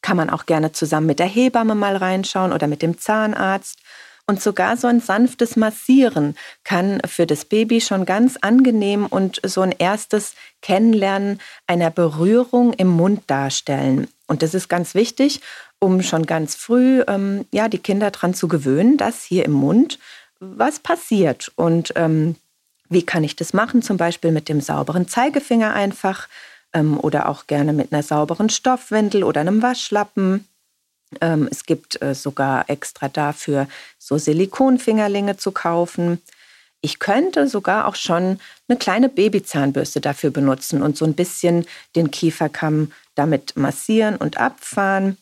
kann 0.01 0.17
man 0.17 0.29
auch 0.29 0.45
gerne 0.45 0.71
zusammen 0.71 1.07
mit 1.07 1.19
der 1.19 1.27
Hebamme 1.27 1.75
mal 1.75 1.95
reinschauen 1.95 2.53
oder 2.53 2.67
mit 2.67 2.81
dem 2.81 2.97
Zahnarzt. 2.97 3.79
Und 4.27 4.41
sogar 4.43 4.77
so 4.77 4.85
ein 4.85 4.99
sanftes 4.99 5.55
Massieren 5.55 6.35
kann 6.63 7.01
für 7.07 7.25
das 7.25 7.45
Baby 7.45 7.81
schon 7.81 8.05
ganz 8.05 8.37
angenehm 8.37 9.07
und 9.07 9.41
so 9.43 9.61
ein 9.61 9.73
erstes 9.75 10.35
Kennenlernen 10.61 11.39
einer 11.65 11.89
Berührung 11.89 12.73
im 12.73 12.89
Mund 12.89 13.23
darstellen. 13.25 14.07
Und 14.27 14.43
das 14.43 14.53
ist 14.53 14.69
ganz 14.69 14.93
wichtig, 14.93 15.41
um 15.79 16.03
schon 16.03 16.27
ganz 16.27 16.53
früh 16.53 17.01
ähm, 17.07 17.45
ja, 17.51 17.69
die 17.69 17.79
Kinder 17.79 18.11
daran 18.11 18.35
zu 18.35 18.47
gewöhnen, 18.47 18.97
dass 18.97 19.23
hier 19.23 19.45
im 19.45 19.53
Mund 19.53 19.97
was 20.39 20.79
passiert. 20.79 21.51
Und 21.55 21.93
ähm, 21.95 22.35
wie 22.89 23.03
kann 23.03 23.23
ich 23.23 23.35
das 23.35 23.53
machen? 23.53 23.81
Zum 23.81 23.97
Beispiel 23.97 24.31
mit 24.31 24.49
dem 24.49 24.61
sauberen 24.61 25.07
Zeigefinger 25.07 25.73
einfach 25.73 26.27
ähm, 26.73 26.99
oder 26.99 27.29
auch 27.29 27.47
gerne 27.47 27.73
mit 27.73 27.91
einer 27.91 28.03
sauberen 28.03 28.49
Stoffwindel 28.49 29.23
oder 29.23 29.41
einem 29.41 29.61
Waschlappen. 29.61 30.47
Ähm, 31.21 31.47
es 31.51 31.65
gibt 31.65 32.01
äh, 32.01 32.13
sogar 32.13 32.69
extra 32.69 33.09
dafür 33.09 33.67
so 33.97 34.17
Silikonfingerlinge 34.17 35.37
zu 35.37 35.51
kaufen. 35.51 36.21
Ich 36.81 36.99
könnte 36.99 37.47
sogar 37.47 37.87
auch 37.87 37.95
schon 37.95 38.39
eine 38.67 38.77
kleine 38.77 39.09
Babyzahnbürste 39.09 39.99
dafür 39.99 40.29
benutzen 40.29 40.81
und 40.81 40.95
so 40.97 41.05
ein 41.05 41.13
bisschen 41.13 41.65
den 41.95 42.11
Kieferkamm 42.11 42.91
damit 43.15 43.57
massieren 43.57 44.15
und 44.15 44.37
abfahren. 44.37 45.17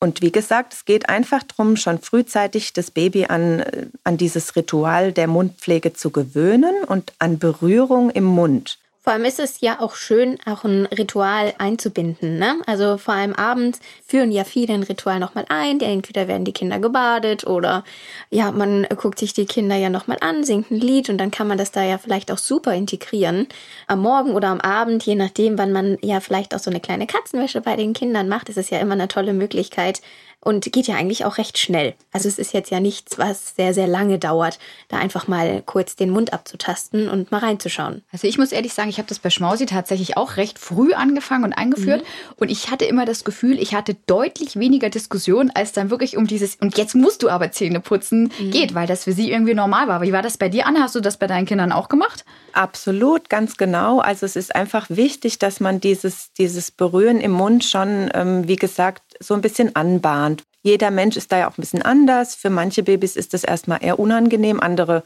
Und 0.00 0.20
wie 0.22 0.32
gesagt, 0.32 0.72
es 0.72 0.84
geht 0.84 1.08
einfach 1.08 1.44
darum, 1.44 1.76
schon 1.76 2.00
frühzeitig 2.00 2.72
das 2.72 2.90
Baby 2.90 3.26
an, 3.26 3.60
äh, 3.60 3.86
an 4.02 4.16
dieses 4.16 4.56
Ritual 4.56 5.12
der 5.12 5.28
Mundpflege 5.28 5.92
zu 5.92 6.10
gewöhnen 6.10 6.82
und 6.84 7.12
an 7.20 7.38
Berührung 7.38 8.10
im 8.10 8.24
Mund. 8.24 8.78
Vor 9.02 9.12
allem 9.12 9.24
ist 9.24 9.40
es 9.40 9.60
ja 9.60 9.80
auch 9.80 9.96
schön, 9.96 10.38
auch 10.46 10.62
ein 10.62 10.86
Ritual 10.86 11.54
einzubinden. 11.58 12.38
Ne? 12.38 12.54
Also 12.66 12.98
vor 12.98 13.14
allem 13.14 13.34
abends 13.34 13.80
führen 14.06 14.30
ja 14.30 14.44
viele 14.44 14.74
ein 14.74 14.84
Ritual 14.84 15.18
nochmal 15.18 15.44
ein. 15.48 15.80
Entweder 15.80 16.28
werden 16.28 16.44
die 16.44 16.52
Kinder 16.52 16.78
gebadet 16.78 17.44
oder 17.44 17.82
ja, 18.30 18.52
man 18.52 18.86
guckt 18.96 19.18
sich 19.18 19.34
die 19.34 19.46
Kinder 19.46 19.74
ja 19.74 19.90
nochmal 19.90 20.18
an, 20.20 20.44
singt 20.44 20.70
ein 20.70 20.78
Lied 20.78 21.10
und 21.10 21.18
dann 21.18 21.32
kann 21.32 21.48
man 21.48 21.58
das 21.58 21.72
da 21.72 21.82
ja 21.82 21.98
vielleicht 21.98 22.30
auch 22.30 22.38
super 22.38 22.74
integrieren. 22.74 23.48
Am 23.88 23.98
Morgen 23.98 24.34
oder 24.34 24.48
am 24.48 24.60
Abend, 24.60 25.04
je 25.04 25.16
nachdem, 25.16 25.58
wann 25.58 25.72
man 25.72 25.98
ja 26.00 26.20
vielleicht 26.20 26.54
auch 26.54 26.60
so 26.60 26.70
eine 26.70 26.78
kleine 26.78 27.08
Katzenwäsche 27.08 27.60
bei 27.60 27.74
den 27.74 27.94
Kindern 27.94 28.28
macht, 28.28 28.50
ist 28.50 28.58
es 28.58 28.70
ja 28.70 28.78
immer 28.78 28.94
eine 28.94 29.08
tolle 29.08 29.32
Möglichkeit, 29.32 30.00
und 30.44 30.72
geht 30.72 30.88
ja 30.88 30.96
eigentlich 30.96 31.24
auch 31.24 31.38
recht 31.38 31.56
schnell. 31.56 31.94
Also 32.10 32.28
es 32.28 32.38
ist 32.38 32.52
jetzt 32.52 32.70
ja 32.70 32.80
nichts, 32.80 33.16
was 33.16 33.54
sehr, 33.54 33.72
sehr 33.74 33.86
lange 33.86 34.18
dauert, 34.18 34.58
da 34.88 34.98
einfach 34.98 35.28
mal 35.28 35.62
kurz 35.64 35.94
den 35.94 36.10
Mund 36.10 36.32
abzutasten 36.32 37.08
und 37.08 37.30
mal 37.30 37.38
reinzuschauen. 37.38 38.02
Also 38.10 38.26
ich 38.26 38.38
muss 38.38 38.50
ehrlich 38.50 38.74
sagen, 38.74 38.90
ich 38.90 38.98
habe 38.98 39.08
das 39.08 39.20
bei 39.20 39.30
Schmausi 39.30 39.66
tatsächlich 39.66 40.16
auch 40.16 40.36
recht 40.36 40.58
früh 40.58 40.94
angefangen 40.94 41.44
und 41.44 41.52
eingeführt 41.52 42.02
mhm. 42.02 42.34
und 42.38 42.50
ich 42.50 42.70
hatte 42.70 42.84
immer 42.84 43.04
das 43.04 43.22
Gefühl, 43.22 43.58
ich 43.60 43.74
hatte 43.74 43.96
deutlich 44.06 44.56
weniger 44.58 44.90
Diskussion, 44.90 45.50
als 45.54 45.70
dann 45.72 45.90
wirklich 45.90 46.16
um 46.16 46.26
dieses 46.26 46.56
und 46.56 46.76
jetzt 46.76 46.96
musst 46.96 47.22
du 47.22 47.28
aber 47.28 47.52
Zähne 47.52 47.78
putzen 47.78 48.32
mhm. 48.38 48.50
geht, 48.50 48.74
weil 48.74 48.88
das 48.88 49.04
für 49.04 49.12
sie 49.12 49.30
irgendwie 49.30 49.54
normal 49.54 49.86
war. 49.86 50.02
Wie 50.02 50.12
war 50.12 50.22
das 50.22 50.38
bei 50.38 50.48
dir, 50.48 50.66
Anna? 50.66 50.80
Hast 50.80 50.96
du 50.96 51.00
das 51.00 51.18
bei 51.18 51.28
deinen 51.28 51.46
Kindern 51.46 51.70
auch 51.70 51.88
gemacht? 51.88 52.24
Absolut, 52.52 53.30
ganz 53.30 53.56
genau. 53.56 54.00
Also 54.00 54.26
es 54.26 54.36
ist 54.36 54.54
einfach 54.54 54.86
wichtig, 54.90 55.38
dass 55.38 55.60
man 55.60 55.80
dieses, 55.80 56.32
dieses 56.32 56.70
Berühren 56.70 57.20
im 57.20 57.30
Mund 57.30 57.64
schon, 57.64 58.10
ähm, 58.12 58.48
wie 58.48 58.56
gesagt, 58.56 59.02
so 59.22 59.34
ein 59.34 59.40
bisschen 59.40 59.74
anbahnt. 59.76 60.44
Jeder 60.62 60.90
Mensch 60.90 61.16
ist 61.16 61.32
da 61.32 61.38
ja 61.38 61.48
auch 61.48 61.58
ein 61.58 61.62
bisschen 61.62 61.82
anders. 61.82 62.34
Für 62.34 62.50
manche 62.50 62.82
Babys 62.82 63.16
ist 63.16 63.34
das 63.34 63.44
erstmal 63.44 63.82
eher 63.82 63.98
unangenehm, 63.98 64.60
andere 64.60 65.02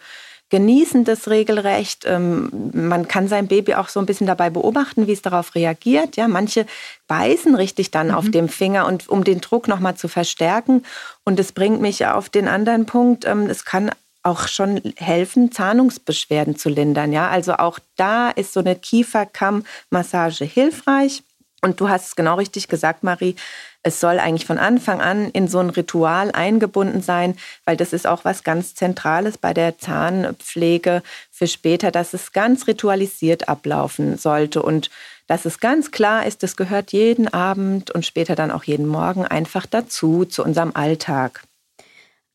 genießen 0.49 1.04
das 1.04 1.28
regelrecht. 1.28 2.04
Ähm, 2.06 2.70
man 2.73 3.08
kann 3.08 3.28
sein 3.28 3.49
Baby 3.49 3.75
auch 3.75 3.88
so 3.88 3.99
ein 3.99 4.06
bisschen 4.06 4.26
dabei 4.26 4.50
beobachten, 4.50 5.06
wie 5.06 5.12
es 5.12 5.23
darauf 5.23 5.54
reagiert. 5.54 6.16
Ja, 6.16 6.28
manche 6.28 6.66
beißen 7.08 7.54
richtig 7.56 7.90
dann 7.90 8.08
mhm. 8.08 8.14
auf 8.14 8.30
dem 8.30 8.49
Finger 8.49 8.87
und 8.87 9.08
um 9.08 9.25
den 9.25 9.40
Druck 9.40 9.66
nochmal 9.66 9.96
zu 9.96 10.08
verstärken. 10.08 10.85
Und 11.25 11.40
es 11.40 11.52
bringt 11.52 11.80
mich 11.80 12.06
auf 12.06 12.28
den 12.28 12.46
anderen 12.46 12.87
Punkt. 12.87 13.25
Ähm, 13.25 13.49
es 13.50 13.64
kann 13.64 13.90
auch 14.23 14.49
schon 14.49 14.80
helfen, 14.96 15.52
Zahnungsbeschwerden 15.52 16.56
zu 16.56 16.68
lindern. 16.68 17.12
Ja, 17.12 17.28
also 17.28 17.54
auch 17.54 17.78
da 17.96 18.30
ist 18.30 18.52
so 18.52 18.61
eine 18.61 18.75
Kieferkammmassage 18.76 20.44
hilfreich. 20.44 21.23
Und 21.63 21.81
du 21.81 21.89
hast 21.89 22.07
es 22.09 22.17
genau 22.17 22.35
richtig 22.35 22.69
gesagt, 22.69 23.03
Marie. 23.03 23.35
Es 23.83 24.01
soll 24.01 24.19
eigentlich 24.19 24.47
von 24.47 24.59
Anfang 24.59 25.01
an 25.01 25.31
in 25.31 25.49
so 25.49 25.59
ein 25.59 25.71
Ritual 25.71 26.33
eingebunden 26.33 27.03
sein, 27.03 27.37
weil 27.65 27.77
das 27.77 27.93
ist 27.93 28.07
auch 28.07 28.25
was 28.25 28.45
ganz 28.45 28.75
Zentrales 28.75 29.39
bei 29.39 29.55
der 29.55 29.79
Zahnpflege 29.79 31.03
für 31.31 31.47
später, 31.47 31.91
dass 31.91 32.13
es 32.13 32.33
ganz 32.33 32.67
ritualisiert 32.67 33.49
ablaufen 33.49 34.19
sollte 34.19 34.63
und 34.63 34.91
dass 35.29 35.45
es 35.45 35.61
ganz 35.61 35.91
klar 35.91 36.27
ist, 36.27 36.43
das 36.43 36.57
gehört 36.57 36.93
jeden 36.93 37.29
Abend 37.29 37.91
und 37.91 38.07
später 38.07 38.35
dann 38.35 38.51
auch 38.51 38.65
jeden 38.65 38.87
Morgen 38.87 39.25
einfach 39.25 39.67
dazu, 39.67 40.25
zu 40.25 40.45
unserem 40.45 40.73
Alltag. 40.75 41.46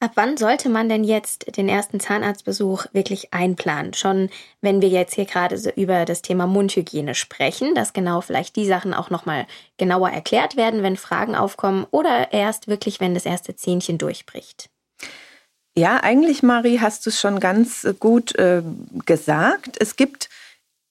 Ab 0.01 0.13
wann 0.15 0.36
sollte 0.36 0.67
man 0.67 0.89
denn 0.89 1.03
jetzt 1.03 1.58
den 1.58 1.70
ersten 1.70 2.00
Zahnarztbesuch 2.00 2.88
wirklich 2.91 3.36
einplanen? 3.36 3.93
Schon 3.93 4.31
wenn 4.60 4.81
wir 4.81 4.89
jetzt 4.89 5.13
hier 5.13 5.25
gerade 5.25 5.60
so 5.60 5.70
über 5.70 6.05
das 6.05 6.24
Thema 6.24 6.48
Mundhygiene 6.48 7.13
sprechen, 7.13 7.75
dass 7.75 7.93
genau 7.93 8.22
vielleicht 8.22 8.55
die 8.55 8.65
Sachen 8.65 8.96
auch 8.96 9.12
nochmal 9.12 9.46
genauer 9.77 10.10
erklärt 10.10 10.58
werden, 10.58 10.81
wenn 10.81 10.98
Fragen 10.98 11.36
aufkommen 11.36 11.86
oder 11.91 12.34
erst 12.34 12.67
wirklich, 12.67 13.00
wenn 13.00 13.13
das 13.13 13.27
erste 13.27 13.55
Zähnchen 13.55 14.00
durchbricht? 14.00 14.72
Ja, 15.77 15.98
eigentlich, 15.98 16.41
Marie, 16.41 16.79
hast 16.79 17.05
du 17.05 17.12
es 17.12 17.22
schon 17.22 17.39
ganz 17.39 17.88
gut 18.00 18.34
äh, 18.39 18.63
gesagt. 19.05 19.77
Es 19.79 19.98
gibt 19.98 20.29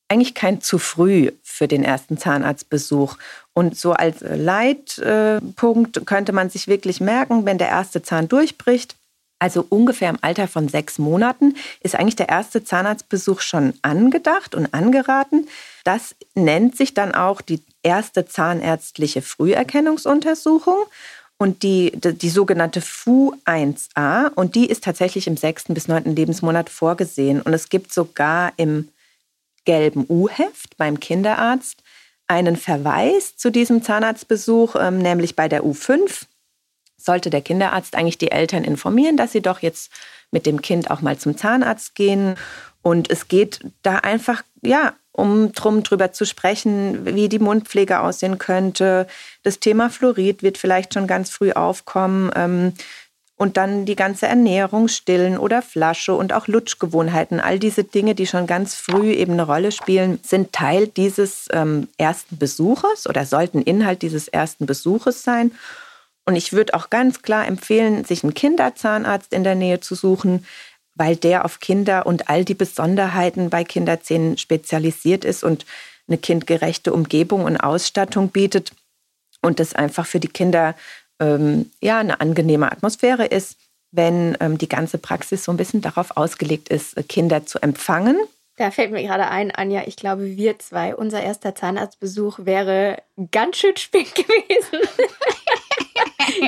eigentlich 0.06 0.34
kein 0.36 0.60
zu 0.60 0.78
früh 0.78 1.32
für 1.42 1.66
den 1.66 1.82
ersten 1.82 2.16
Zahnarztbesuch. 2.16 3.16
Und 3.54 3.76
so 3.76 3.92
als 3.92 4.20
Leitpunkt 4.20 5.96
äh, 5.96 6.00
könnte 6.04 6.32
man 6.32 6.48
sich 6.48 6.68
wirklich 6.68 7.00
merken, 7.00 7.44
wenn 7.44 7.58
der 7.58 7.68
erste 7.68 8.02
Zahn 8.02 8.28
durchbricht, 8.28 8.96
also 9.40 9.66
ungefähr 9.68 10.10
im 10.10 10.18
Alter 10.20 10.46
von 10.46 10.68
sechs 10.68 10.98
Monaten, 10.98 11.56
ist 11.80 11.96
eigentlich 11.96 12.16
der 12.16 12.28
erste 12.28 12.62
Zahnarztbesuch 12.62 13.40
schon 13.40 13.74
angedacht 13.82 14.54
und 14.54 14.72
angeraten. 14.72 15.48
Das 15.84 16.14
nennt 16.34 16.76
sich 16.76 16.94
dann 16.94 17.14
auch 17.14 17.40
die 17.40 17.60
erste 17.82 18.26
zahnärztliche 18.26 19.22
Früherkennungsuntersuchung 19.22 20.76
und 21.38 21.62
die, 21.62 21.92
die, 21.92 22.12
die 22.12 22.28
sogenannte 22.28 22.80
FU1a 22.80 24.30
und 24.34 24.54
die 24.54 24.66
ist 24.66 24.84
tatsächlich 24.84 25.26
im 25.26 25.38
sechsten 25.38 25.72
bis 25.72 25.88
neunten 25.88 26.14
Lebensmonat 26.14 26.68
vorgesehen. 26.68 27.40
Und 27.40 27.54
es 27.54 27.70
gibt 27.70 27.92
sogar 27.92 28.52
im 28.58 28.88
gelben 29.64 30.04
U-Heft 30.08 30.76
beim 30.76 31.00
Kinderarzt 31.00 31.82
einen 32.26 32.56
Verweis 32.56 33.36
zu 33.36 33.50
diesem 33.50 33.82
Zahnarztbesuch, 33.82 34.76
ähm, 34.78 34.98
nämlich 34.98 35.34
bei 35.34 35.48
der 35.48 35.64
U5 35.64 36.26
sollte 37.00 37.30
der 37.30 37.42
Kinderarzt 37.42 37.94
eigentlich 37.94 38.18
die 38.18 38.30
Eltern 38.30 38.64
informieren, 38.64 39.16
dass 39.16 39.32
sie 39.32 39.42
doch 39.42 39.60
jetzt 39.60 39.90
mit 40.30 40.46
dem 40.46 40.62
Kind 40.62 40.90
auch 40.90 41.00
mal 41.00 41.18
zum 41.18 41.36
Zahnarzt 41.36 41.94
gehen. 41.94 42.36
Und 42.82 43.10
es 43.10 43.28
geht 43.28 43.60
da 43.82 43.96
einfach, 43.96 44.42
ja, 44.62 44.94
um 45.12 45.52
drum 45.52 45.82
drüber 45.82 46.12
zu 46.12 46.24
sprechen, 46.24 47.04
wie 47.04 47.28
die 47.28 47.40
Mundpflege 47.40 48.00
aussehen 48.00 48.38
könnte. 48.38 49.06
Das 49.42 49.58
Thema 49.58 49.90
Fluorid 49.90 50.42
wird 50.42 50.56
vielleicht 50.56 50.94
schon 50.94 51.06
ganz 51.06 51.30
früh 51.30 51.52
aufkommen. 51.52 52.30
Ähm, 52.34 52.72
und 53.40 53.56
dann 53.56 53.86
die 53.86 53.96
ganze 53.96 54.26
Ernährung, 54.26 54.88
Stillen 54.88 55.38
oder 55.38 55.62
Flasche 55.62 56.12
und 56.12 56.34
auch 56.34 56.46
Lutschgewohnheiten. 56.46 57.40
All 57.40 57.58
diese 57.58 57.84
Dinge, 57.84 58.14
die 58.14 58.26
schon 58.26 58.46
ganz 58.46 58.74
früh 58.74 59.12
eben 59.12 59.32
eine 59.32 59.46
Rolle 59.46 59.72
spielen, 59.72 60.20
sind 60.22 60.52
Teil 60.52 60.88
dieses 60.88 61.48
ähm, 61.50 61.88
ersten 61.96 62.36
Besuches 62.36 63.08
oder 63.08 63.24
sollten 63.24 63.62
Inhalt 63.62 64.02
dieses 64.02 64.28
ersten 64.28 64.66
Besuches 64.66 65.22
sein. 65.22 65.52
Und 66.26 66.36
ich 66.36 66.52
würde 66.52 66.74
auch 66.74 66.90
ganz 66.90 67.22
klar 67.22 67.46
empfehlen, 67.46 68.04
sich 68.04 68.22
einen 68.22 68.34
Kinderzahnarzt 68.34 69.32
in 69.32 69.44
der 69.44 69.54
Nähe 69.54 69.80
zu 69.80 69.94
suchen, 69.94 70.46
weil 70.94 71.16
der 71.16 71.44
auf 71.44 71.60
Kinder 71.60 72.06
und 72.06 72.28
all 72.28 72.44
die 72.44 72.54
Besonderheiten 72.54 73.50
bei 73.50 73.64
Kinderzähnen 73.64 74.36
spezialisiert 74.38 75.24
ist 75.24 75.42
und 75.44 75.64
eine 76.08 76.18
kindgerechte 76.18 76.92
Umgebung 76.92 77.44
und 77.44 77.56
Ausstattung 77.56 78.28
bietet 78.28 78.72
und 79.42 79.60
das 79.60 79.74
einfach 79.74 80.06
für 80.06 80.20
die 80.20 80.28
Kinder 80.28 80.74
ähm, 81.20 81.70
ja 81.80 81.98
eine 81.98 82.20
angenehme 82.20 82.70
Atmosphäre 82.70 83.26
ist, 83.26 83.56
wenn 83.92 84.36
ähm, 84.40 84.58
die 84.58 84.68
ganze 84.68 84.98
Praxis 84.98 85.44
so 85.44 85.52
ein 85.52 85.56
bisschen 85.56 85.80
darauf 85.80 86.16
ausgelegt 86.16 86.68
ist, 86.68 86.96
Kinder 87.08 87.46
zu 87.46 87.60
empfangen. 87.60 88.16
Da 88.60 88.70
fällt 88.70 88.90
mir 88.90 89.02
gerade 89.02 89.26
ein, 89.28 89.50
Anja, 89.50 89.84
ich 89.86 89.96
glaube, 89.96 90.36
wir 90.36 90.58
zwei, 90.58 90.94
unser 90.94 91.22
erster 91.22 91.54
Zahnarztbesuch 91.54 92.40
wäre 92.40 92.98
ganz 93.30 93.56
schön 93.56 93.74
spät 93.78 94.14
gewesen. 94.14 94.86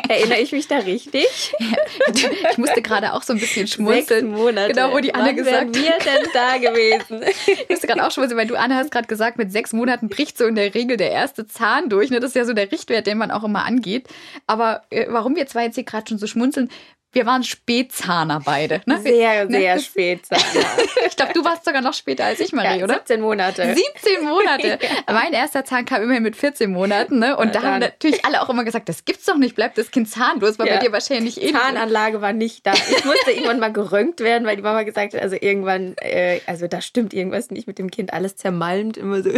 Erinnere 0.10 0.40
ich 0.40 0.52
mich 0.52 0.68
da 0.68 0.76
richtig? 0.76 1.54
ich 2.50 2.58
musste 2.58 2.82
gerade 2.82 3.14
auch 3.14 3.22
so 3.22 3.32
ein 3.32 3.38
bisschen 3.38 3.66
schmunzeln. 3.66 4.26
Sechs 4.26 4.38
Monate. 4.38 4.74
Genau, 4.74 4.92
wo 4.92 4.98
die 4.98 5.14
Anne 5.14 5.28
Wann 5.28 5.36
gesagt 5.36 5.74
wir 5.74 5.92
denn 6.04 6.28
da 6.34 6.58
gewesen? 6.58 7.22
ich 7.46 7.68
musste 7.70 7.86
gerade 7.86 8.06
auch 8.06 8.10
schmunzeln, 8.10 8.38
weil 8.38 8.46
du, 8.46 8.58
Anne, 8.58 8.74
hast 8.74 8.90
gerade 8.90 9.08
gesagt, 9.08 9.38
mit 9.38 9.50
sechs 9.50 9.72
Monaten 9.72 10.10
bricht 10.10 10.36
so 10.36 10.44
in 10.44 10.54
der 10.54 10.74
Regel 10.74 10.98
der 10.98 11.12
erste 11.12 11.46
Zahn 11.46 11.88
durch. 11.88 12.10
Ne? 12.10 12.20
Das 12.20 12.32
ist 12.32 12.36
ja 12.36 12.44
so 12.44 12.52
der 12.52 12.70
Richtwert, 12.70 13.06
den 13.06 13.16
man 13.16 13.30
auch 13.30 13.42
immer 13.42 13.64
angeht. 13.64 14.06
Aber 14.46 14.82
äh, 14.90 15.06
warum 15.08 15.34
wir 15.34 15.46
zwei 15.46 15.64
jetzt 15.64 15.76
hier 15.76 15.84
gerade 15.84 16.10
schon 16.10 16.18
so 16.18 16.26
schmunzeln, 16.26 16.68
wir 17.12 17.26
waren 17.26 17.44
Spätzahner 17.44 18.40
beide. 18.44 18.80
Ne? 18.86 19.00
Sehr, 19.00 19.44
ne? 19.44 19.58
sehr 19.58 19.78
Spätzahner. 19.78 20.42
ich 21.06 21.16
glaube, 21.16 21.32
du 21.34 21.44
warst 21.44 21.64
sogar 21.64 21.82
noch 21.82 21.92
später 21.92 22.24
als 22.24 22.40
ich, 22.40 22.52
Marie, 22.52 22.78
ja, 22.78 22.84
oder? 22.84 22.94
17 22.94 23.20
Monate. 23.20 23.74
17 23.74 24.24
Monate. 24.24 24.66
ja. 24.80 25.12
Mein 25.12 25.32
erster 25.32 25.64
Zahn 25.64 25.84
kam 25.84 26.02
immerhin 26.02 26.22
mit 26.22 26.36
14 26.36 26.70
Monaten. 26.70 27.18
Ne? 27.18 27.36
Und 27.36 27.54
ja, 27.54 27.60
da 27.60 27.62
haben 27.62 27.80
natürlich 27.80 28.24
alle 28.24 28.40
auch 28.40 28.48
immer 28.48 28.64
gesagt, 28.64 28.88
das 28.88 29.04
gibt's 29.04 29.26
doch 29.26 29.36
nicht, 29.36 29.54
bleibt 29.54 29.76
das 29.76 29.90
Kind 29.90 30.08
zahnlos, 30.08 30.58
weil 30.58 30.68
ja. 30.68 30.76
bei 30.76 30.80
dir 30.80 30.92
wahrscheinlich 30.92 31.42
eh 31.42 31.52
Zahnanlage 31.52 32.20
war 32.22 32.32
nicht 32.32 32.66
da. 32.66 32.72
Ich 32.72 33.04
musste 33.04 33.30
irgendwann 33.32 33.60
mal 33.60 33.72
geröntgt 33.72 34.20
werden, 34.20 34.46
weil 34.46 34.56
die 34.56 34.62
Mama 34.62 34.82
gesagt 34.82 35.14
hat, 35.14 35.20
also 35.20 35.36
irgendwann, 35.38 35.94
äh, 35.98 36.40
also 36.46 36.66
da 36.66 36.80
stimmt 36.80 37.12
irgendwas 37.12 37.50
nicht 37.50 37.66
mit 37.66 37.78
dem 37.78 37.90
Kind, 37.90 38.12
alles 38.12 38.36
zermalmt 38.36 38.96
immer 38.96 39.22
so. 39.22 39.30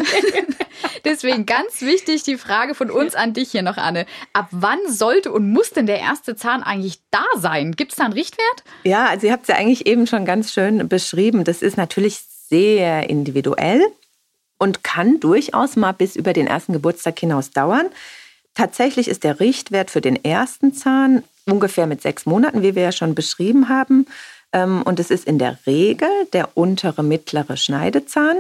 Deswegen 1.05 1.47
ganz 1.47 1.83
wichtig 1.83 2.23
die 2.23 2.37
Frage 2.37 2.75
von 2.75 2.91
uns 2.91 3.15
an 3.15 3.33
dich 3.33 3.51
hier 3.51 3.63
noch, 3.63 3.77
Anne. 3.77 4.07
Ab 4.33 4.49
wann 4.51 4.79
sollte 4.89 5.33
und 5.33 5.51
muss 5.51 5.71
denn 5.71 5.87
der 5.87 6.01
erste 6.01 6.37
Zahn 6.37 6.63
eigentlich 6.63 7.01
da 7.11 7.25
sein? 7.37 7.64
Gibt 7.73 7.93
es 7.93 7.99
da 7.99 8.05
einen 8.05 8.15
Richtwert? 8.15 8.65
Ja, 8.85 9.07
also 9.07 9.27
ihr 9.27 9.33
habt 9.33 9.43
es 9.43 9.49
ja 9.49 9.57
eigentlich 9.57 9.87
eben 9.87 10.07
schon 10.07 10.25
ganz 10.25 10.53
schön 10.53 10.89
beschrieben. 10.89 11.45
Das 11.45 11.63
ist 11.63 11.77
natürlich 11.77 12.21
sehr 12.49 13.09
individuell 13.09 13.83
und 14.59 14.85
kann 14.85 15.21
durchaus 15.21 15.77
mal 15.77 15.93
bis 15.93 16.17
über 16.17 16.33
den 16.33 16.47
ersten 16.47 16.73
Geburtstag 16.73 17.19
hinaus 17.19 17.51
dauern. 17.51 17.87
Tatsächlich 18.55 19.09
ist 19.09 19.25
der 19.25 19.41
Richtwert 19.41 19.91
für 19.91 20.01
den 20.01 20.25
ersten 20.25 20.73
Zahn 20.73 21.25
ungefähr 21.47 21.87
mit 21.87 22.03
sechs 22.03 22.27
Monaten, 22.27 22.63
wie 22.63 22.75
wir 22.75 22.83
ja 22.83 22.93
schon 22.93 23.15
beschrieben 23.15 23.69
haben. 23.69 24.07
Ähm, 24.53 24.83
und 24.83 25.01
es 25.01 25.11
ist 25.11 25.27
in 25.27 25.39
der 25.39 25.59
Regel 25.67 26.09
der 26.33 26.57
untere 26.57 27.03
mittlere 27.03 27.57
Schneidezahn. 27.57 28.39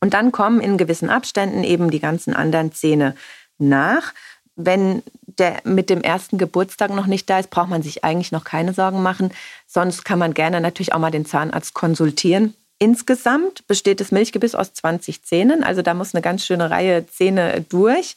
Und 0.00 0.14
dann 0.14 0.30
kommen 0.30 0.60
in 0.60 0.76
gewissen 0.76 1.08
Abständen 1.08 1.64
eben 1.64 1.90
die 1.90 2.00
ganzen 2.00 2.34
anderen 2.34 2.72
Zähne 2.72 3.16
nach. 3.58 4.12
Wenn 4.54 5.02
der 5.38 5.60
mit 5.64 5.90
dem 5.90 6.00
ersten 6.00 6.38
Geburtstag 6.38 6.90
noch 6.90 7.06
nicht 7.06 7.28
da 7.28 7.38
ist, 7.38 7.50
braucht 7.50 7.68
man 7.68 7.82
sich 7.82 8.04
eigentlich 8.04 8.32
noch 8.32 8.44
keine 8.44 8.72
Sorgen 8.72 9.02
machen. 9.02 9.32
Sonst 9.66 10.04
kann 10.04 10.18
man 10.18 10.34
gerne 10.34 10.60
natürlich 10.60 10.92
auch 10.92 10.98
mal 10.98 11.10
den 11.10 11.26
Zahnarzt 11.26 11.74
konsultieren, 11.74 12.54
Insgesamt 12.78 13.66
besteht 13.66 14.00
das 14.00 14.12
Milchgebiss 14.12 14.54
aus 14.54 14.74
20 14.74 15.22
Zähnen, 15.22 15.64
also 15.64 15.80
da 15.80 15.94
muss 15.94 16.14
eine 16.14 16.20
ganz 16.20 16.44
schöne 16.44 16.70
Reihe 16.70 17.06
Zähne 17.06 17.64
durch. 17.68 18.16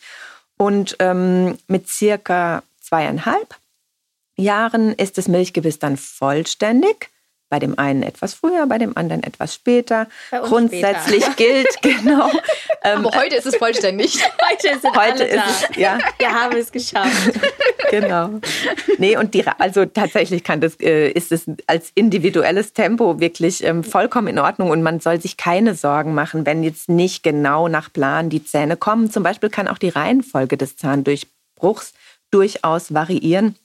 Und 0.57 0.97
ähm, 0.99 1.57
mit 1.67 1.87
circa 1.87 2.63
zweieinhalb 2.81 3.55
Jahren 4.35 4.93
ist 4.93 5.17
das 5.17 5.29
Milchgebiss 5.29 5.79
dann 5.79 5.95
vollständig. 5.95 7.09
Bei 7.49 7.57
dem 7.57 7.79
einen 7.79 8.03
etwas 8.03 8.35
früher, 8.35 8.67
bei 8.67 8.77
dem 8.77 8.95
anderen 8.95 9.23
etwas 9.23 9.55
später. 9.55 10.07
Grundsätzlich 10.29 11.25
später. 11.25 11.35
gilt, 11.35 11.81
genau. 11.81 12.29
Ähm, 12.83 13.05
Aber 13.05 13.19
heute 13.19 13.35
ist 13.35 13.47
es 13.47 13.55
vollständig. 13.55 14.23
heute 14.51 14.79
sind 14.79 14.95
heute 14.95 14.99
alle 14.99 15.25
ist 15.25 15.35
da. 15.35 15.67
Es, 15.69 15.77
ja. 15.77 15.97
Wir 16.19 16.31
haben 16.31 16.57
es 16.57 16.71
geschafft. 16.71 17.39
Genau. 17.91 18.29
Nee, 18.99 19.17
und 19.17 19.33
die, 19.33 19.43
also 19.57 19.83
tatsächlich 19.85 20.43
kann 20.43 20.61
das, 20.61 20.79
äh, 20.79 21.09
ist 21.09 21.31
es 21.31 21.45
als 21.65 21.91
individuelles 21.95 22.73
Tempo 22.73 23.19
wirklich 23.19 23.63
ähm, 23.63 23.83
vollkommen 23.83 24.27
in 24.27 24.37
Ordnung 24.37 24.69
und 24.69 24.83
man 24.83 24.99
soll 24.99 25.19
sich 25.19 25.37
keine 25.37 25.73
Sorgen 25.73 26.13
machen, 26.13 26.45
wenn 26.45 26.61
jetzt 26.61 26.87
nicht 26.87 27.23
genau 27.23 27.67
nach 27.67 27.91
Plan 27.91 28.29
die 28.29 28.43
Zähne 28.43 28.77
kommen. 28.77 29.09
Zum 29.09 29.23
Beispiel 29.23 29.49
kann 29.49 29.67
auch 29.67 29.79
die 29.79 29.89
Reihenfolge 29.89 30.55
des 30.55 30.77
Zahndurchbruchs 30.77 31.93
durchaus 32.29 32.93
variieren. 32.93 33.55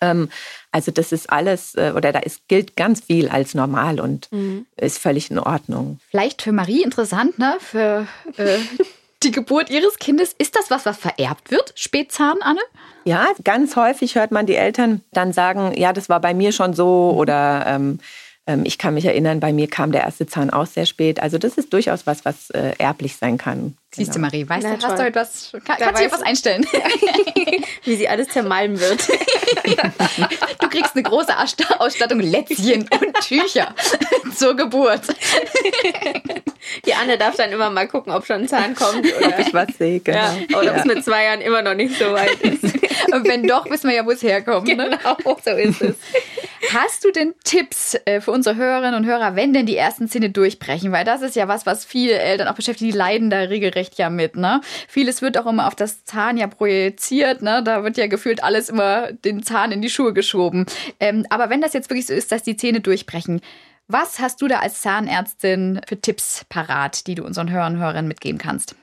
Ähm, 0.00 0.28
also 0.74 0.90
das 0.90 1.12
ist 1.12 1.30
alles, 1.30 1.76
äh, 1.76 1.92
oder 1.94 2.10
da 2.10 2.18
ist, 2.18 2.48
gilt 2.48 2.76
ganz 2.76 3.00
viel 3.00 3.28
als 3.28 3.54
normal 3.54 4.00
und 4.00 4.30
mhm. 4.32 4.66
ist 4.76 4.98
völlig 4.98 5.30
in 5.30 5.38
Ordnung. 5.38 6.00
Vielleicht 6.10 6.42
für 6.42 6.50
Marie 6.50 6.82
interessant, 6.82 7.38
ne? 7.38 7.54
Für 7.60 8.08
äh, 8.36 8.58
die 9.22 9.30
Geburt 9.30 9.70
ihres 9.70 9.98
Kindes. 9.98 10.34
Ist 10.36 10.56
das 10.56 10.72
was, 10.72 10.84
was 10.84 10.98
vererbt 10.98 11.52
wird? 11.52 11.72
Spätzahn, 11.76 12.38
Anne? 12.40 12.58
Ja, 13.04 13.28
ganz 13.44 13.76
häufig 13.76 14.16
hört 14.16 14.32
man 14.32 14.46
die 14.46 14.56
Eltern 14.56 15.02
dann 15.12 15.32
sagen, 15.32 15.74
ja, 15.76 15.92
das 15.92 16.08
war 16.08 16.20
bei 16.20 16.34
mir 16.34 16.50
schon 16.50 16.74
so 16.74 17.14
oder 17.16 17.64
ähm, 17.68 17.84
ähm, 17.84 18.00
ich 18.64 18.76
kann 18.76 18.92
mich 18.92 19.06
erinnern, 19.06 19.40
bei 19.40 19.54
mir 19.54 19.68
kam 19.68 19.90
der 19.90 20.02
erste 20.02 20.26
Zahn 20.26 20.50
auch 20.50 20.66
sehr 20.66 20.84
spät. 20.84 21.20
Also 21.20 21.38
das 21.38 21.56
ist 21.56 21.72
durchaus 21.72 22.06
was, 22.06 22.26
was 22.26 22.50
äh, 22.50 22.72
erblich 22.76 23.16
sein 23.16 23.38
kann. 23.38 23.74
Siehst 23.94 24.10
du, 24.10 24.14
genau. 24.14 24.26
Marie, 24.26 24.46
weißt 24.46 24.66
Na, 24.68 24.76
du, 24.76 24.86
hast 24.86 24.98
du 24.98 25.06
etwas, 25.06 25.52
kann, 25.64 25.76
kannst 25.78 26.00
du 26.00 26.04
dir 26.04 26.12
was 26.12 26.22
einstellen? 26.22 26.66
Wie 27.84 27.96
sie 27.96 28.08
alles 28.08 28.28
zermalmen 28.28 28.78
wird. 28.78 29.08
du 30.60 30.68
kriegst 30.68 30.94
eine 30.94 31.04
große 31.04 31.32
Ausstattung 31.78 32.20
Lätzchen 32.20 32.82
und 32.82 33.14
Tücher 33.22 33.74
zur 34.36 34.56
Geburt. 34.56 35.02
Die 36.84 36.94
Anne 36.94 37.16
darf 37.16 37.36
dann 37.36 37.52
immer 37.52 37.70
mal 37.70 37.88
gucken, 37.88 38.12
ob 38.12 38.26
schon 38.26 38.42
ein 38.42 38.48
Zahn 38.48 38.74
kommt. 38.74 39.06
Oder 39.16 39.28
ob 39.28 39.38
ich 39.38 39.54
was 39.54 39.68
sehe, 39.78 40.00
genau. 40.00 40.18
Ja, 40.18 40.58
oder 40.58 40.72
ob 40.72 40.78
es 40.78 40.84
mit 40.84 41.04
zwei 41.04 41.24
Jahren 41.24 41.40
immer 41.40 41.62
noch 41.62 41.74
nicht 41.74 41.96
so 41.96 42.12
weit 42.12 42.40
ist. 42.42 42.64
Und 43.12 43.26
wenn 43.26 43.46
doch, 43.46 43.70
wissen 43.70 43.88
wir 43.88 43.96
ja, 43.96 44.04
wo 44.04 44.10
es 44.10 44.22
herkommt. 44.22 44.66
Ne? 44.66 44.76
Genau, 44.76 45.16
ne? 45.24 45.36
so 45.44 45.50
ist 45.50 45.82
es. 45.82 45.96
Hast 46.72 47.04
du 47.04 47.10
denn 47.10 47.34
Tipps 47.44 47.96
äh, 48.04 48.20
für 48.20 48.30
unsere 48.30 48.56
Hörerinnen 48.56 48.94
und 48.94 49.06
Hörer, 49.06 49.36
wenn 49.36 49.52
denn 49.52 49.66
die 49.66 49.76
ersten 49.76 50.08
Zähne 50.08 50.30
durchbrechen? 50.30 50.92
Weil 50.92 51.04
das 51.04 51.22
ist 51.22 51.36
ja 51.36 51.48
was, 51.48 51.66
was 51.66 51.84
viele 51.84 52.18
Eltern 52.18 52.48
auch 52.48 52.54
beschäftigt, 52.54 52.92
die 52.92 52.96
leiden 52.96 53.30
da 53.30 53.38
regelrecht 53.38 53.98
ja 53.98 54.10
mit. 54.10 54.36
Ne? 54.36 54.60
Vieles 54.88 55.22
wird 55.22 55.38
auch 55.38 55.46
immer 55.46 55.66
auf 55.66 55.74
das 55.74 56.04
Zahn 56.04 56.36
ja 56.36 56.46
projiziert. 56.46 57.42
Ne? 57.42 57.62
Da 57.64 57.82
wird 57.84 57.96
ja 57.96 58.06
gefühlt 58.06 58.42
alles 58.42 58.68
immer 58.68 59.12
den 59.12 59.42
Zahn 59.42 59.72
in 59.72 59.82
die 59.82 59.90
Schuhe 59.90 60.12
geschoben. 60.12 60.66
Ähm, 61.00 61.26
aber 61.30 61.50
wenn 61.50 61.60
das 61.60 61.72
jetzt 61.72 61.90
wirklich 61.90 62.06
so 62.06 62.14
ist, 62.14 62.32
dass 62.32 62.42
die 62.42 62.56
Zähne 62.56 62.80
durchbrechen, 62.80 63.40
was 63.86 64.18
hast 64.18 64.40
du 64.40 64.48
da 64.48 64.60
als 64.60 64.80
Zahnärztin 64.80 65.80
für 65.86 66.00
Tipps 66.00 66.46
parat, 66.48 67.06
die 67.06 67.14
du 67.14 67.24
unseren 67.24 67.50
Hörern 67.50 67.74
und 67.74 67.80
Hörerinnen 67.80 68.08
mitgeben 68.08 68.38
kannst? 68.38 68.76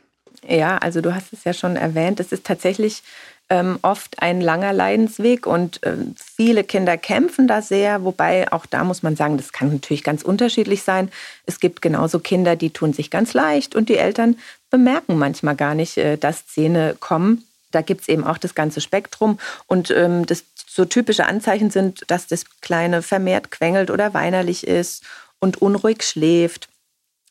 Ja, 0.48 0.78
also 0.78 1.02
du 1.02 1.14
hast 1.14 1.34
es 1.34 1.44
ja 1.44 1.54
schon 1.54 1.76
erwähnt, 1.76 2.20
es 2.20 2.32
ist 2.32 2.46
tatsächlich 2.46 3.04
ähm, 3.52 3.80
oft 3.82 4.22
ein 4.22 4.40
langer 4.40 4.72
Leidensweg 4.72 5.46
und 5.46 5.84
äh, 5.84 5.98
viele 6.16 6.64
Kinder 6.64 6.98
kämpfen 6.98 7.50
da 7.50 7.62
sehr, 7.62 8.06
wobei 8.06 8.50
auch 8.54 8.66
da 8.66 8.86
muss 8.86 9.04
man 9.04 9.18
sagen, 9.18 9.36
das 9.36 9.52
kann 9.52 9.74
natürlich 9.74 10.06
ganz 10.06 10.24
unterschiedlich 10.24 10.84
sein. 10.84 11.12
Es 11.46 11.60
gibt 11.60 11.82
genauso 11.82 12.20
Kinder, 12.20 12.56
die 12.56 12.70
tun 12.70 12.94
sich 12.94 13.12
ganz 13.12 13.34
leicht 13.34 13.76
und 13.76 13.90
die 13.90 13.98
Eltern 13.98 14.38
bemerken 14.70 15.18
manchmal 15.18 15.58
gar 15.58 15.76
nicht, 15.76 15.98
äh, 15.98 16.18
dass 16.18 16.48
Zähne 16.48 16.96
kommen. 17.02 17.44
Da 17.72 17.82
gibt 17.82 18.02
es 18.02 18.08
eben 18.08 18.24
auch 18.24 18.38
das 18.38 18.56
ganze 18.56 18.80
Spektrum 18.80 19.38
und 19.68 19.92
ähm, 19.92 20.26
das 20.26 20.46
so 20.66 20.86
typische 20.86 21.26
Anzeichen 21.26 21.72
sind, 21.72 22.06
dass 22.08 22.28
das 22.28 22.46
Kleine 22.62 23.02
vermehrt 23.02 23.52
quengelt 23.52 23.92
oder 23.92 24.14
weinerlich 24.14 24.66
ist 24.66 25.04
und 25.40 25.62
unruhig 25.62 26.04
schläft 26.04 26.70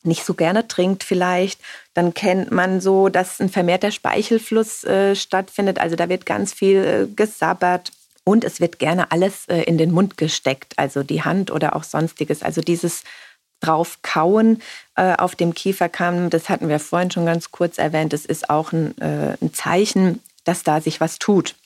nicht 0.02 0.24
so 0.24 0.34
gerne 0.34 0.66
trinkt 0.68 1.04
vielleicht, 1.04 1.60
dann 1.94 2.14
kennt 2.14 2.50
man 2.50 2.80
so, 2.80 3.08
dass 3.08 3.40
ein 3.40 3.48
vermehrter 3.48 3.90
Speichelfluss 3.90 4.84
äh, 4.84 5.14
stattfindet. 5.14 5.78
Also 5.78 5.96
da 5.96 6.08
wird 6.08 6.26
ganz 6.26 6.52
viel 6.52 6.84
äh, 6.84 7.14
gesabbert 7.14 7.92
und 8.24 8.44
es 8.44 8.60
wird 8.60 8.78
gerne 8.78 9.10
alles 9.12 9.46
äh, 9.48 9.62
in 9.62 9.78
den 9.78 9.92
Mund 9.92 10.16
gesteckt, 10.16 10.78
also 10.78 11.02
die 11.02 11.22
Hand 11.22 11.50
oder 11.50 11.76
auch 11.76 11.84
sonstiges. 11.84 12.42
Also 12.42 12.60
dieses 12.60 13.04
drauf 13.60 13.98
kauen 14.02 14.62
äh, 14.96 15.14
auf 15.16 15.34
dem 15.34 15.54
Kieferkamm, 15.54 16.30
das 16.30 16.48
hatten 16.48 16.68
wir 16.68 16.80
vorhin 16.80 17.10
schon 17.10 17.26
ganz 17.26 17.50
kurz 17.50 17.76
erwähnt, 17.76 18.12
das 18.12 18.24
ist 18.24 18.48
auch 18.48 18.72
ein, 18.72 18.96
äh, 19.00 19.36
ein 19.40 19.52
Zeichen, 19.52 20.22
dass 20.44 20.62
da 20.62 20.80
sich 20.80 21.00
was 21.00 21.18
tut. 21.18 21.56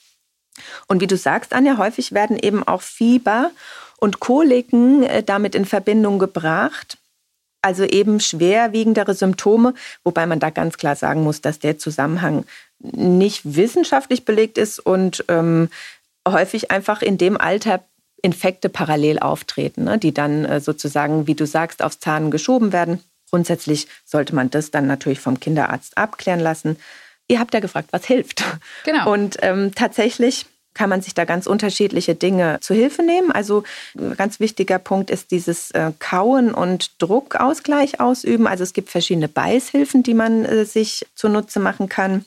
Und 0.87 1.01
wie 1.01 1.07
du 1.07 1.17
sagst, 1.17 1.53
Anja, 1.53 1.77
häufig 1.77 2.11
werden 2.11 2.37
eben 2.37 2.67
auch 2.67 2.81
Fieber 2.81 3.51
und 3.97 4.19
Koliken 4.19 5.03
äh, 5.03 5.23
damit 5.23 5.55
in 5.55 5.65
Verbindung 5.65 6.19
gebracht 6.19 6.97
also 7.65 7.83
eben 7.83 8.19
schwerwiegendere 8.19 9.15
Symptome, 9.15 9.73
wobei 10.03 10.27
man 10.27 10.39
da 10.39 10.51
ganz 10.51 10.77
klar 10.77 10.95
sagen 10.95 11.23
muss, 11.23 11.41
dass 11.41 11.57
der 11.57 11.79
Zusammenhang 11.79 12.45
nicht 12.79 13.41
wissenschaftlich 13.43 14.23
belegt 14.23 14.59
ist 14.59 14.77
und 14.77 15.25
ähm, 15.29 15.69
häufig 16.27 16.69
einfach 16.69 17.01
in 17.01 17.17
dem 17.17 17.37
Alter 17.37 17.83
Infekte 18.21 18.69
parallel 18.69 19.17
auftreten, 19.17 19.83
ne, 19.83 19.97
die 19.97 20.13
dann 20.13 20.45
äh, 20.45 20.59
sozusagen, 20.59 21.25
wie 21.25 21.33
du 21.33 21.47
sagst, 21.47 21.81
aufs 21.81 21.99
Zahn 21.99 22.29
geschoben 22.29 22.71
werden. 22.71 23.03
Grundsätzlich 23.31 23.87
sollte 24.05 24.35
man 24.35 24.51
das 24.51 24.69
dann 24.69 24.85
natürlich 24.85 25.19
vom 25.19 25.39
Kinderarzt 25.39 25.97
abklären 25.97 26.39
lassen. 26.39 26.77
Ihr 27.27 27.39
habt 27.39 27.53
ja 27.55 27.59
gefragt, 27.59 27.89
was 27.91 28.05
hilft. 28.05 28.43
Genau. 28.83 29.11
Und 29.11 29.37
ähm, 29.41 29.73
tatsächlich 29.73 30.45
kann 30.75 30.89
man 30.89 31.01
sich 31.01 31.15
da 31.15 31.25
ganz 31.25 31.47
unterschiedliche 31.47 32.13
Dinge 32.13 32.59
zu 32.61 32.75
Hilfe 32.75 33.01
nehmen. 33.01 33.31
Also 33.31 33.63
ein 33.97 34.15
ganz 34.15 34.39
wichtiger 34.39 34.77
Punkt 34.77 35.09
ist 35.09 35.31
dieses 35.31 35.71
äh, 35.71 35.91
Kauen 35.97 36.53
und 36.53 37.01
Druckausgleich 37.01 37.99
ausüben. 37.99 38.45
Also 38.45 38.63
es 38.63 38.73
gibt 38.73 38.91
verschiedene 38.91 39.27
Beißhilfen, 39.27 40.03
die 40.03 40.13
man 40.13 40.45
äh, 40.45 40.65
sich 40.65 41.07
zunutze 41.15 41.59
machen 41.59 41.89
kann. 41.89 42.25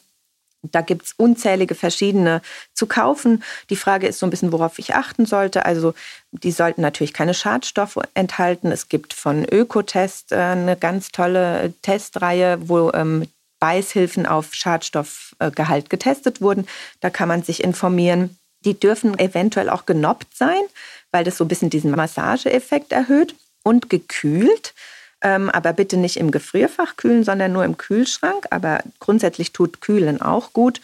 Da 0.62 0.80
gibt 0.80 1.06
es 1.06 1.12
unzählige 1.16 1.76
verschiedene 1.76 2.42
zu 2.74 2.86
kaufen. 2.86 3.44
Die 3.70 3.76
Frage 3.76 4.08
ist 4.08 4.18
so 4.18 4.26
ein 4.26 4.30
bisschen, 4.30 4.50
worauf 4.50 4.78
ich 4.80 4.94
achten 4.94 5.24
sollte. 5.24 5.64
Also 5.64 5.94
die 6.32 6.50
sollten 6.50 6.80
natürlich 6.80 7.12
keine 7.12 7.34
Schadstoffe 7.34 7.98
enthalten. 8.14 8.72
Es 8.72 8.88
gibt 8.88 9.14
von 9.14 9.44
Ökotest 9.44 10.32
äh, 10.32 10.36
eine 10.36 10.76
ganz 10.76 11.12
tolle 11.12 11.74
Testreihe, 11.82 12.58
wo 12.68 12.90
ähm, 12.92 13.28
Beißhilfen 13.60 14.26
auf 14.26 14.54
Schadstoffgehalt 14.54 15.90
getestet 15.90 16.40
wurden. 16.40 16.66
Da 17.00 17.10
kann 17.10 17.28
man 17.28 17.42
sich 17.42 17.62
informieren. 17.62 18.38
Die 18.64 18.78
dürfen 18.78 19.18
eventuell 19.18 19.70
auch 19.70 19.86
genoppt 19.86 20.36
sein, 20.36 20.62
weil 21.10 21.24
das 21.24 21.36
so 21.36 21.44
ein 21.44 21.48
bisschen 21.48 21.70
diesen 21.70 21.90
Massageeffekt 21.92 22.92
erhöht 22.92 23.34
und 23.62 23.90
gekühlt. 23.90 24.74
Ähm, 25.20 25.50
aber 25.50 25.72
bitte 25.72 25.96
nicht 25.96 26.16
im 26.16 26.30
Gefrierfach 26.30 26.96
kühlen, 26.96 27.24
sondern 27.24 27.52
nur 27.52 27.64
im 27.64 27.76
Kühlschrank. 27.76 28.46
Aber 28.50 28.80
grundsätzlich 29.00 29.52
tut 29.52 29.80
Kühlen 29.80 30.22
auch 30.22 30.52
gut. 30.52 30.80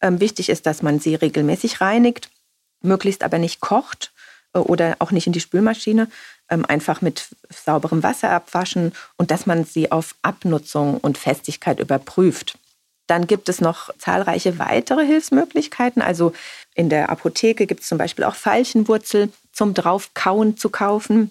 Ähm, 0.00 0.20
wichtig 0.20 0.48
ist, 0.48 0.66
dass 0.66 0.82
man 0.82 1.00
sie 1.00 1.14
regelmäßig 1.14 1.80
reinigt, 1.80 2.30
möglichst 2.82 3.22
aber 3.22 3.38
nicht 3.38 3.60
kocht 3.60 4.12
oder 4.62 4.96
auch 4.98 5.10
nicht 5.10 5.26
in 5.26 5.32
die 5.32 5.40
Spülmaschine, 5.40 6.08
ähm, 6.50 6.64
einfach 6.66 7.00
mit 7.00 7.28
sauberem 7.50 8.02
Wasser 8.02 8.30
abwaschen 8.30 8.92
und 9.16 9.30
dass 9.30 9.46
man 9.46 9.64
sie 9.64 9.92
auf 9.92 10.14
Abnutzung 10.22 10.98
und 10.98 11.18
Festigkeit 11.18 11.80
überprüft. 11.80 12.58
Dann 13.06 13.26
gibt 13.26 13.48
es 13.48 13.60
noch 13.60 13.90
zahlreiche 13.98 14.58
weitere 14.58 15.04
Hilfsmöglichkeiten. 15.06 16.02
Also 16.02 16.32
in 16.74 16.90
der 16.90 17.08
Apotheke 17.08 17.66
gibt 17.66 17.80
es 17.80 17.88
zum 17.88 17.98
Beispiel 17.98 18.24
auch 18.24 18.36
Veilchenwurzel 18.36 19.30
zum 19.52 19.74
Draufkauen 19.74 20.56
zu 20.56 20.68
kaufen. 20.68 21.30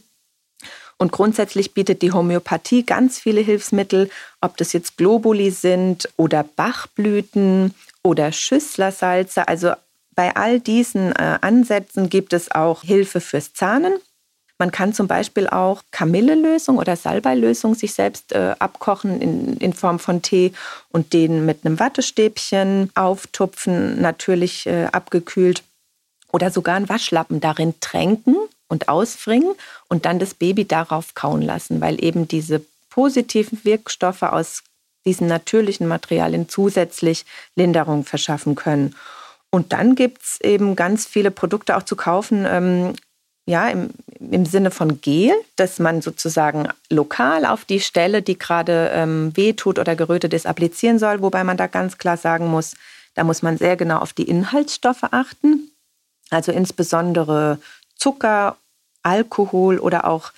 Und 0.97 1.11
grundsätzlich 1.11 1.75
bietet 1.75 2.01
die 2.01 2.11
Homöopathie 2.11 2.83
ganz 2.83 3.19
viele 3.19 3.41
Hilfsmittel, 3.41 4.09
ob 4.41 4.57
das 4.57 4.73
jetzt 4.73 4.97
Globuli 4.97 5.51
sind 5.51 6.09
oder 6.17 6.43
Bachblüten 6.43 7.75
oder 8.03 8.31
Schüsslersalze. 8.31 9.47
Also 9.47 9.73
bei 10.17 10.35
all 10.35 10.59
diesen 10.59 11.11
äh, 11.11 11.37
Ansätzen 11.41 12.09
gibt 12.09 12.33
es 12.33 12.51
auch 12.51 12.81
Hilfe 12.81 13.21
fürs 13.21 13.53
Zahnen. 13.53 13.93
Man 14.57 14.71
kann 14.71 14.91
zum 14.91 15.07
Beispiel 15.07 15.47
auch 15.47 15.83
Kamillelösung 15.91 16.79
oder 16.79 16.95
Salbeilösung 16.95 17.75
sich 17.75 17.93
selbst 17.93 18.31
äh, 18.31 18.55
abkochen 18.57 19.21
in, 19.21 19.57
in 19.57 19.73
Form 19.73 19.99
von 19.99 20.23
Tee 20.23 20.53
und 20.89 21.13
den 21.13 21.45
mit 21.45 21.63
einem 21.63 21.79
Wattestäbchen 21.79 22.89
auftupfen, 22.95 24.01
natürlich 24.01 24.65
äh, 24.65 24.85
abgekühlt. 24.85 25.61
Oder 26.31 26.49
sogar 26.49 26.77
einen 26.77 26.89
Waschlappen 26.89 27.39
darin 27.39 27.75
tränken 27.79 28.37
und 28.67 28.89
ausfringen 28.89 29.53
und 29.87 30.05
dann 30.07 30.17
das 30.17 30.33
Baby 30.33 30.65
darauf 30.65 31.13
kauen 31.13 31.43
lassen, 31.43 31.79
weil 31.79 32.03
eben 32.03 32.27
diese 32.27 32.65
positiven 32.89 33.63
Wirkstoffe 33.63 34.23
aus 34.23 34.63
diesen 35.05 35.27
natürlichen 35.27 35.87
Materialien 35.87 36.49
zusätzlich 36.49 37.23
Linderung 37.55 38.03
verschaffen 38.03 38.55
können. 38.55 38.95
Und 39.51 39.73
dann 39.73 39.95
gibt 39.95 40.23
es 40.23 40.41
eben 40.41 40.75
ganz 40.75 41.05
viele 41.05 41.31
Produkte 41.31 41.77
auch 41.77 41.83
zu 41.83 41.95
kaufen, 41.95 42.45
ähm, 42.47 42.93
ja, 43.49 43.69
im, 43.69 43.91
im 44.19 44.45
Sinne 44.45 44.71
von 44.71 44.99
Gel, 44.99 45.33
dass 45.55 45.79
man 45.79 46.01
sozusagen 46.01 46.67
lokal 46.89 47.45
auf 47.45 47.63
die 47.63 47.79
Stelle, 47.79 48.21
die 48.21 48.37
gerade 48.37 48.91
ähm, 48.93 49.35
wehtut 49.37 49.79
oder 49.79 49.95
gerötet 49.95 50.33
ist, 50.33 50.45
applizieren 50.45 50.99
soll, 50.99 51.21
wobei 51.21 51.45
man 51.45 51.55
da 51.55 51.67
ganz 51.67 51.97
klar 51.97 52.17
sagen 52.17 52.47
muss, 52.47 52.75
da 53.15 53.23
muss 53.23 53.41
man 53.41 53.57
sehr 53.57 53.77
genau 53.77 53.99
auf 53.99 54.11
die 54.11 54.27
Inhaltsstoffe 54.27 55.03
achten, 55.11 55.71
also 56.29 56.51
insbesondere 56.51 57.59
Zucker, 57.95 58.57
Alkohol 59.01 59.79
oder 59.79 60.05
auch 60.05 60.33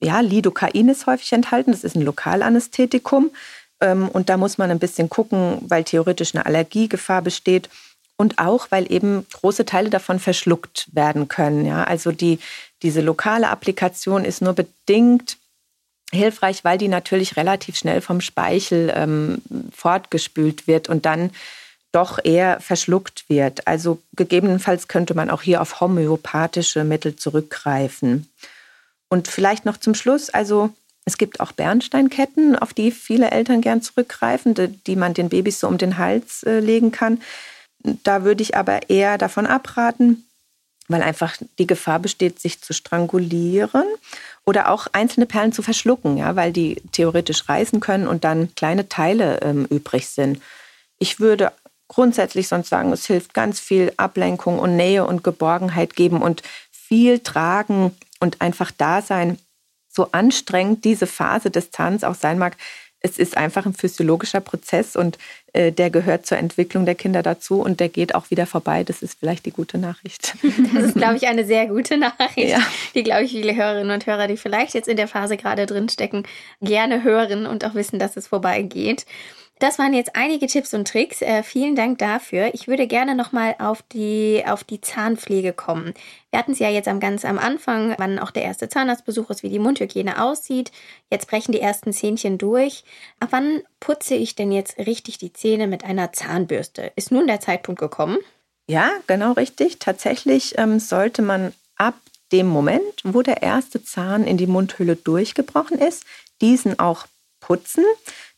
ja, 0.00 0.20
Lidocain 0.20 0.88
ist 0.88 1.06
häufig 1.06 1.32
enthalten, 1.32 1.72
das 1.72 1.84
ist 1.84 1.96
ein 1.96 2.02
Lokalanästhetikum. 2.02 3.30
Ähm, 3.80 4.08
und 4.08 4.28
da 4.28 4.36
muss 4.36 4.58
man 4.58 4.70
ein 4.70 4.78
bisschen 4.78 5.08
gucken, 5.08 5.58
weil 5.68 5.84
theoretisch 5.84 6.34
eine 6.34 6.46
Allergiegefahr 6.46 7.22
besteht 7.22 7.68
und 8.16 8.38
auch, 8.38 8.68
weil 8.70 8.90
eben 8.90 9.26
große 9.32 9.64
Teile 9.64 9.90
davon 9.90 10.18
verschluckt 10.18 10.88
werden 10.92 11.28
können. 11.28 11.66
Ja? 11.66 11.84
Also 11.84 12.12
die, 12.12 12.38
diese 12.82 13.00
lokale 13.00 13.48
Applikation 13.48 14.24
ist 14.24 14.42
nur 14.42 14.54
bedingt 14.54 15.36
hilfreich, 16.12 16.64
weil 16.64 16.78
die 16.78 16.88
natürlich 16.88 17.36
relativ 17.36 17.76
schnell 17.76 18.00
vom 18.00 18.20
Speichel 18.20 18.92
ähm, 18.94 19.42
fortgespült 19.74 20.66
wird 20.66 20.88
und 20.88 21.04
dann 21.04 21.30
doch 21.92 22.18
eher 22.22 22.60
verschluckt 22.60 23.24
wird. 23.28 23.66
Also 23.66 24.00
gegebenenfalls 24.14 24.88
könnte 24.88 25.14
man 25.14 25.30
auch 25.30 25.42
hier 25.42 25.62
auf 25.62 25.80
homöopathische 25.80 26.84
Mittel 26.84 27.16
zurückgreifen. 27.16 28.28
Und 29.08 29.28
vielleicht 29.28 29.64
noch 29.64 29.78
zum 29.78 29.94
Schluss, 29.94 30.30
also 30.30 30.70
es 31.04 31.18
gibt 31.18 31.40
auch 31.40 31.52
Bernsteinketten, 31.52 32.56
auf 32.56 32.74
die 32.74 32.90
viele 32.90 33.30
Eltern 33.30 33.60
gern 33.60 33.80
zurückgreifen, 33.80 34.54
die 34.86 34.96
man 34.96 35.14
den 35.14 35.28
Babys 35.28 35.60
so 35.60 35.68
um 35.68 35.78
den 35.78 35.98
Hals 35.98 36.42
äh, 36.42 36.58
legen 36.58 36.92
kann. 36.92 37.22
Da 37.80 38.24
würde 38.24 38.42
ich 38.42 38.56
aber 38.56 38.90
eher 38.90 39.18
davon 39.18 39.46
abraten, 39.46 40.26
weil 40.88 41.02
einfach 41.02 41.36
die 41.58 41.66
Gefahr 41.66 41.98
besteht, 41.98 42.40
sich 42.40 42.60
zu 42.60 42.72
strangulieren 42.72 43.84
oder 44.44 44.70
auch 44.70 44.86
einzelne 44.92 45.26
Perlen 45.26 45.52
zu 45.52 45.62
verschlucken, 45.62 46.16
ja, 46.16 46.36
weil 46.36 46.52
die 46.52 46.76
theoretisch 46.92 47.48
reißen 47.48 47.80
können 47.80 48.06
und 48.06 48.24
dann 48.24 48.54
kleine 48.54 48.88
Teile 48.88 49.40
ähm, 49.42 49.66
übrig 49.66 50.08
sind. 50.08 50.40
Ich 50.98 51.20
würde 51.20 51.52
grundsätzlich 51.88 52.48
sonst 52.48 52.68
sagen, 52.68 52.92
es 52.92 53.06
hilft 53.06 53.34
ganz 53.34 53.60
viel 53.60 53.92
Ablenkung 53.96 54.58
und 54.58 54.76
Nähe 54.76 55.06
und 55.06 55.24
Geborgenheit 55.24 55.94
geben 55.94 56.22
und 56.22 56.42
viel 56.70 57.18
tragen 57.20 57.94
und 58.20 58.40
einfach 58.40 58.70
da 58.70 59.02
sein. 59.02 59.38
So 59.88 60.08
anstrengend 60.12 60.84
diese 60.84 61.06
Phase 61.06 61.50
des 61.50 61.70
Zahns 61.70 62.04
auch 62.04 62.14
sein 62.14 62.38
mag, 62.38 62.56
es 63.06 63.18
ist 63.18 63.36
einfach 63.36 63.66
ein 63.66 63.72
physiologischer 63.72 64.40
Prozess 64.40 64.96
und 64.96 65.16
äh, 65.52 65.70
der 65.70 65.90
gehört 65.90 66.26
zur 66.26 66.38
Entwicklung 66.38 66.84
der 66.84 66.96
Kinder 66.96 67.22
dazu 67.22 67.60
und 67.60 67.78
der 67.78 67.88
geht 67.88 68.14
auch 68.14 68.30
wieder 68.30 68.46
vorbei. 68.46 68.82
Das 68.82 69.00
ist 69.00 69.20
vielleicht 69.20 69.46
die 69.46 69.52
gute 69.52 69.78
Nachricht. 69.78 70.34
Das 70.74 70.84
ist, 70.84 70.94
glaube 70.94 71.16
ich, 71.16 71.28
eine 71.28 71.44
sehr 71.44 71.66
gute 71.66 71.96
Nachricht, 71.96 72.50
ja. 72.50 72.60
die, 72.94 73.02
glaube 73.02 73.24
ich, 73.24 73.30
viele 73.30 73.54
Hörerinnen 73.54 73.92
und 73.92 74.06
Hörer, 74.06 74.26
die 74.26 74.36
vielleicht 74.36 74.74
jetzt 74.74 74.88
in 74.88 74.96
der 74.96 75.06
Phase 75.06 75.36
gerade 75.36 75.66
drin 75.66 75.88
stecken, 75.88 76.24
gerne 76.60 77.02
hören 77.04 77.46
und 77.46 77.64
auch 77.64 77.74
wissen, 77.74 77.98
dass 77.98 78.16
es 78.16 78.26
vorbeigeht. 78.26 79.06
Das 79.58 79.78
waren 79.78 79.94
jetzt 79.94 80.14
einige 80.14 80.46
Tipps 80.46 80.74
und 80.74 80.86
Tricks. 80.86 81.22
Äh, 81.22 81.42
vielen 81.42 81.76
Dank 81.76 81.98
dafür. 81.98 82.50
Ich 82.52 82.68
würde 82.68 82.86
gerne 82.86 83.14
nochmal 83.14 83.54
auf 83.58 83.82
die, 83.82 84.44
auf 84.46 84.64
die 84.64 84.82
Zahnpflege 84.82 85.54
kommen. 85.54 85.94
Wir 86.30 86.38
hatten 86.38 86.52
es 86.52 86.58
ja 86.58 86.68
jetzt 86.68 86.88
am 86.88 87.00
ganz 87.00 87.24
am 87.24 87.38
Anfang, 87.38 87.94
wann 87.96 88.18
auch 88.18 88.30
der 88.30 88.42
erste 88.42 88.68
Zahnarztbesuch 88.68 89.30
ist, 89.30 89.42
wie 89.42 89.48
die 89.48 89.58
Mundhygiene 89.58 90.22
aussieht. 90.22 90.72
Jetzt 91.10 91.28
brechen 91.28 91.52
die 91.52 91.60
ersten 91.60 91.94
Zähnchen 91.94 92.36
durch. 92.36 92.84
Ab 93.18 93.28
wann 93.30 93.62
putze 93.80 94.14
ich 94.14 94.34
denn 94.34 94.52
jetzt 94.52 94.76
richtig 94.76 95.16
die 95.16 95.32
Zähne 95.32 95.66
mit 95.66 95.84
einer 95.84 96.12
Zahnbürste? 96.12 96.92
Ist 96.94 97.10
nun 97.10 97.26
der 97.26 97.40
Zeitpunkt 97.40 97.80
gekommen? 97.80 98.18
Ja, 98.68 98.90
genau 99.06 99.32
richtig. 99.32 99.78
Tatsächlich 99.78 100.58
ähm, 100.58 100.80
sollte 100.80 101.22
man 101.22 101.54
ab 101.76 101.94
dem 102.30 102.46
Moment, 102.46 102.82
wo 103.04 103.22
der 103.22 103.42
erste 103.42 103.82
Zahn 103.82 104.26
in 104.26 104.36
die 104.36 104.46
Mundhülle 104.46 104.96
durchgebrochen 104.96 105.78
ist, 105.78 106.04
diesen 106.42 106.78
auch 106.78 107.06
putzen. 107.40 107.84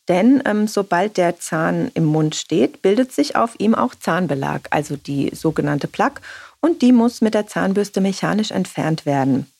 Denn 0.08 0.42
ähm, 0.46 0.66
sobald 0.66 1.18
der 1.18 1.38
Zahn 1.38 1.90
im 1.94 2.06
Mund 2.06 2.34
steht, 2.34 2.80
bildet 2.80 3.12
sich 3.12 3.36
auf 3.36 3.54
ihm 3.58 3.74
auch 3.74 3.94
Zahnbelag, 3.94 4.62
also 4.70 4.96
die 4.96 5.30
sogenannte 5.34 5.86
Plaque. 5.86 6.22
Und 6.60 6.82
die 6.82 6.92
muss 6.92 7.20
mit 7.20 7.34
der 7.34 7.46
Zahnbürste 7.46 8.00
mechanisch 8.00 8.50
entfernt 8.50 9.06
werden. 9.06 9.50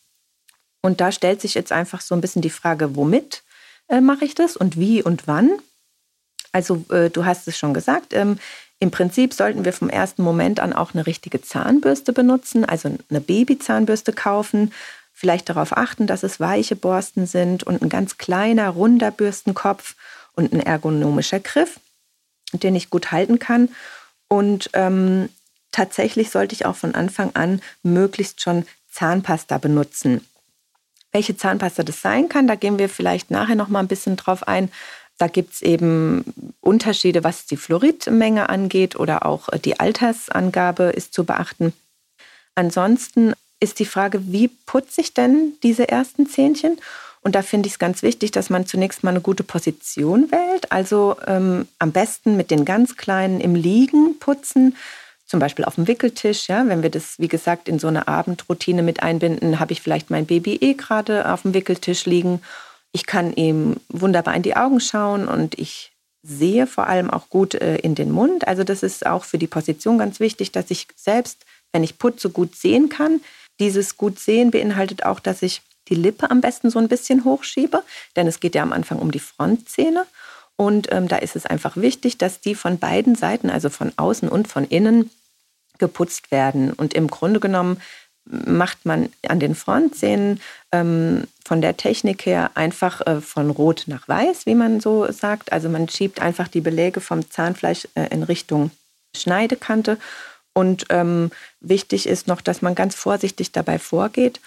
Und 0.81 1.01
da 1.01 1.11
stellt 1.11 1.39
sich 1.41 1.53
jetzt 1.53 1.71
einfach 1.71 2.01
so 2.01 2.15
ein 2.15 2.21
bisschen 2.21 2.41
die 2.41 2.49
Frage, 2.49 2.95
womit 2.95 3.43
äh, 3.87 4.01
mache 4.01 4.25
ich 4.25 4.33
das 4.33 4.57
und 4.57 4.77
wie 4.77 5.03
und 5.03 5.27
wann? 5.27 5.51
Also 6.51 6.83
äh, 6.89 7.09
du 7.09 7.25
hast 7.25 7.47
es 7.47 7.57
schon 7.57 7.73
gesagt, 7.73 8.13
ähm, 8.13 8.39
im 8.79 8.91
Prinzip 8.91 9.33
sollten 9.33 9.65
wir 9.65 9.73
vom 9.73 9.89
ersten 9.89 10.23
Moment 10.23 10.59
an 10.61 10.73
auch 10.73 10.93
eine 10.93 11.05
richtige 11.05 11.41
Zahnbürste 11.41 12.13
benutzen, 12.13 12.63
also 12.63 12.89
eine 13.09 13.21
Babyzahnbürste 13.21 14.13
kaufen. 14.13 14.73
Vielleicht 15.11 15.49
darauf 15.49 15.75
achten, 15.75 16.07
dass 16.07 16.23
es 16.23 16.39
weiche 16.39 16.77
Borsten 16.77 17.27
sind 17.27 17.63
und 17.63 17.81
ein 17.81 17.89
ganz 17.89 18.17
kleiner, 18.17 18.69
runder 18.69 19.11
Bürstenkopf 19.11 19.95
und 20.39 20.53
ein 20.53 20.61
ergonomischer 20.61 21.41
Griff, 21.41 21.81
den 22.53 22.73
ich 22.73 22.89
gut 22.89 23.11
halten 23.11 23.39
kann. 23.39 23.69
Und 24.29 24.69
ähm, 24.73 25.27
tatsächlich 25.71 26.31
sollte 26.31 26.55
ich 26.55 26.65
auch 26.65 26.77
von 26.77 26.95
Anfang 26.95 27.35
an 27.35 27.61
möglichst 27.83 28.41
schon 28.41 28.65
Zahnpasta 28.89 29.57
benutzen. 29.57 30.25
Welche 31.11 31.35
Zahnpasta 31.35 31.83
das 31.83 32.01
sein 32.01 32.29
kann, 32.29 32.47
da 32.47 32.55
gehen 32.55 32.79
wir 32.79 32.87
vielleicht 32.87 33.31
nachher 33.31 33.55
noch 33.55 33.67
mal 33.67 33.79
ein 33.79 33.89
bisschen 33.89 34.15
drauf 34.15 34.47
ein. 34.47 34.71
Da 35.17 35.27
gibt 35.27 35.55
es 35.55 35.61
eben 35.61 36.23
Unterschiede, 36.61 37.25
was 37.25 37.45
die 37.45 37.57
Fluoridmenge 37.57 38.47
angeht 38.47 38.95
oder 38.95 39.25
auch 39.25 39.49
die 39.65 39.77
Altersangabe 39.77 40.83
ist 40.83 41.13
zu 41.13 41.25
beachten. 41.25 41.73
Ansonsten 42.55 43.33
ist 43.59 43.79
die 43.79 43.85
Frage, 43.85 44.31
wie 44.31 44.47
putze 44.47 45.01
ich 45.01 45.13
denn 45.13 45.53
diese 45.63 45.89
ersten 45.89 46.27
Zähnchen? 46.27 46.79
Und 47.21 47.35
da 47.35 47.41
finde 47.41 47.67
ich 47.67 47.73
es 47.73 47.79
ganz 47.79 48.01
wichtig, 48.01 48.31
dass 48.31 48.49
man 48.49 48.65
zunächst 48.65 49.03
mal 49.03 49.11
eine 49.11 49.21
gute 49.21 49.43
Position 49.43 50.31
wählt. 50.31 50.71
Also 50.71 51.17
ähm, 51.27 51.67
am 51.77 51.91
besten 51.91 52.37
mit 52.37 52.49
den 52.49 52.65
ganz 52.65 52.95
Kleinen 52.95 53.41
im 53.41 53.55
Liegen 53.55 54.19
putzen, 54.19 54.75
zum 55.25 55.39
Beispiel 55.39 55.65
auf 55.65 55.75
dem 55.75 55.87
Wickeltisch. 55.87 56.47
Ja, 56.47 56.67
wenn 56.67 56.81
wir 56.81 56.89
das, 56.89 57.19
wie 57.19 57.27
gesagt, 57.27 57.67
in 57.69 57.77
so 57.77 57.87
eine 57.87 58.07
Abendroutine 58.07 58.83
mit 58.83 59.03
einbinden, 59.03 59.59
habe 59.59 59.73
ich 59.73 59.81
vielleicht 59.81 60.09
mein 60.09 60.25
Baby 60.25 60.55
eh 60.61 60.73
gerade 60.73 61.31
auf 61.31 61.43
dem 61.43 61.53
Wickeltisch 61.53 62.05
liegen. 62.05 62.41
Ich 62.91 63.05
kann 63.05 63.33
ihm 63.33 63.77
wunderbar 63.89 64.35
in 64.35 64.41
die 64.41 64.55
Augen 64.55 64.79
schauen 64.79 65.27
und 65.27 65.59
ich 65.59 65.91
sehe 66.23 66.67
vor 66.67 66.87
allem 66.87 67.09
auch 67.09 67.29
gut 67.29 67.53
äh, 67.55 67.77
in 67.77 67.95
den 67.95 68.11
Mund. 68.11 68.47
Also 68.47 68.63
das 68.63 68.81
ist 68.81 69.05
auch 69.05 69.23
für 69.23 69.37
die 69.37 69.47
Position 69.47 69.97
ganz 69.97 70.19
wichtig, 70.19 70.51
dass 70.51 70.71
ich 70.71 70.87
selbst, 70.95 71.45
wenn 71.71 71.83
ich 71.83 71.97
putze, 71.97 72.29
gut 72.29 72.55
sehen 72.55 72.89
kann. 72.89 73.21
Dieses 73.59 73.97
gut 73.97 74.19
sehen 74.19 74.51
beinhaltet 74.51 75.05
auch, 75.05 75.19
dass 75.19 75.41
ich 75.41 75.61
die 75.87 75.95
Lippe 75.95 76.29
am 76.29 76.41
besten 76.41 76.69
so 76.69 76.79
ein 76.79 76.87
bisschen 76.87 77.23
hochschiebe, 77.23 77.83
denn 78.15 78.27
es 78.27 78.39
geht 78.39 78.55
ja 78.55 78.63
am 78.63 78.73
Anfang 78.73 78.99
um 78.99 79.11
die 79.11 79.19
Frontzähne. 79.19 80.05
Und 80.55 80.91
ähm, 80.91 81.07
da 81.07 81.15
ist 81.17 81.35
es 81.35 81.45
einfach 81.45 81.77
wichtig, 81.77 82.17
dass 82.17 82.41
die 82.41 82.53
von 82.53 82.79
beiden 82.79 83.15
Seiten, 83.15 83.49
also 83.49 83.69
von 83.69 83.93
außen 83.95 84.27
und 84.27 84.47
von 84.47 84.65
innen, 84.65 85.09
geputzt 85.77 86.31
werden. 86.31 86.73
Und 86.73 86.93
im 86.93 87.07
Grunde 87.07 87.39
genommen 87.39 87.81
macht 88.25 88.85
man 88.85 89.09
an 89.27 89.39
den 89.39 89.55
Frontzähnen 89.55 90.39
ähm, 90.71 91.23
von 91.43 91.61
der 91.61 91.77
Technik 91.77 92.25
her 92.25 92.51
einfach 92.53 93.01
äh, 93.07 93.21
von 93.21 93.49
rot 93.49 93.85
nach 93.87 94.07
weiß, 94.07 94.45
wie 94.45 94.55
man 94.55 94.79
so 94.81 95.11
sagt. 95.11 95.51
Also 95.51 95.69
man 95.69 95.89
schiebt 95.89 96.21
einfach 96.21 96.47
die 96.47 96.61
Beläge 96.61 97.01
vom 97.01 97.29
Zahnfleisch 97.29 97.87
äh, 97.95 98.07
in 98.11 98.23
Richtung 98.23 98.71
Schneidekante. 99.15 99.97
Und 100.53 100.85
ähm, 100.89 101.31
wichtig 101.61 102.07
ist 102.07 102.27
noch, 102.27 102.41
dass 102.41 102.61
man 102.61 102.75
ganz 102.75 102.95
vorsichtig 102.95 103.51
dabei 103.51 103.79
vorgeht 103.79 104.39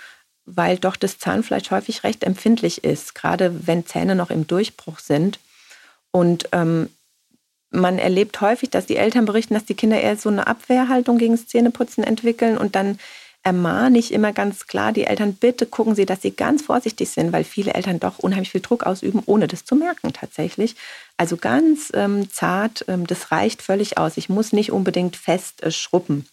weil 0.44 0.78
doch 0.78 0.96
das 0.96 1.18
Zahnfleisch 1.18 1.70
häufig 1.70 2.05
recht 2.05 2.24
empfindlich 2.24 2.85
ist, 2.85 3.14
gerade 3.14 3.66
wenn 3.66 3.87
Zähne 3.87 4.14
noch 4.14 4.31
im 4.31 4.46
Durchbruch 4.46 4.98
sind. 4.98 5.38
Und 6.11 6.48
ähm, 6.52 6.88
man 7.70 7.98
erlebt 7.98 8.40
häufig, 8.40 8.70
dass 8.70 8.87
die 8.87 8.96
Eltern 8.96 9.24
berichten, 9.24 9.55
dass 9.55 9.64
die 9.64 9.74
Kinder 9.74 10.00
eher 10.00 10.16
so 10.16 10.28
eine 10.28 10.46
Abwehrhaltung 10.46 11.18
gegen 11.18 11.35
das 11.37 11.46
Zähneputzen 11.46 12.05
entwickeln 12.05 12.59
und 12.59 12.76
dann 12.76 12.98
ermahne 13.44 13.98
ich 13.98 14.12
immer 14.12 14.33
ganz 14.33 14.66
klar 14.66 14.92
die 14.92 15.05
Eltern, 15.05 15.35
bitte 15.35 15.66
gucken 15.66 15.94
Sie, 15.94 16.07
dass 16.07 16.22
Sie 16.22 16.31
ganz 16.31 16.62
vorsichtig 16.62 17.11
sind, 17.11 17.33
weil 17.33 17.42
viele 17.42 17.74
Eltern 17.74 17.98
doch 17.98 18.20
unheimlich 18.20 18.50
viel 18.50 18.61
Druck 18.61 18.85
ausüben, 18.85 19.22
ohne 19.26 19.48
das 19.48 19.64
zu 19.64 19.74
merken 19.74 20.12
tatsächlich. 20.12 20.76
Also 21.16 21.37
ganz 21.37 21.90
ähm, 21.94 22.31
zart, 22.31 22.85
ähm, 22.87 23.07
das 23.07 23.33
reicht 23.33 23.62
völlig 23.62 23.98
aus. 23.98 24.16
Ich 24.16 24.28
muss 24.28 24.52
nicht 24.52 24.70
unbedingt 24.70 25.16
fest 25.16 25.62
äh, 25.62 25.72
schrubben. 25.72 26.26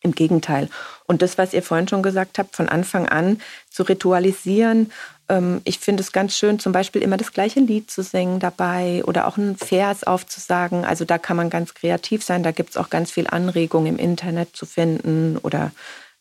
Im 0.00 0.12
Gegenteil. 0.12 0.68
Und 1.06 1.22
das, 1.22 1.38
was 1.38 1.52
ihr 1.52 1.62
vorhin 1.62 1.88
schon 1.88 2.02
gesagt 2.02 2.38
habt, 2.38 2.54
von 2.54 2.68
Anfang 2.68 3.08
an 3.08 3.40
zu 3.70 3.82
ritualisieren, 3.82 4.92
ähm, 5.28 5.60
ich 5.64 5.78
finde 5.78 6.02
es 6.02 6.12
ganz 6.12 6.36
schön, 6.36 6.58
zum 6.58 6.72
Beispiel 6.72 7.02
immer 7.02 7.16
das 7.16 7.32
gleiche 7.32 7.60
Lied 7.60 7.90
zu 7.90 8.02
singen 8.02 8.40
dabei 8.40 9.02
oder 9.04 9.26
auch 9.26 9.38
einen 9.38 9.56
Vers 9.56 10.04
aufzusagen. 10.04 10.84
Also 10.84 11.04
da 11.04 11.18
kann 11.18 11.36
man 11.36 11.50
ganz 11.50 11.74
kreativ 11.74 12.24
sein. 12.24 12.42
Da 12.42 12.52
gibt 12.52 12.70
es 12.70 12.76
auch 12.76 12.90
ganz 12.90 13.10
viel 13.10 13.26
Anregung 13.26 13.86
im 13.86 13.98
Internet 13.98 14.56
zu 14.56 14.66
finden 14.66 15.36
oder 15.38 15.72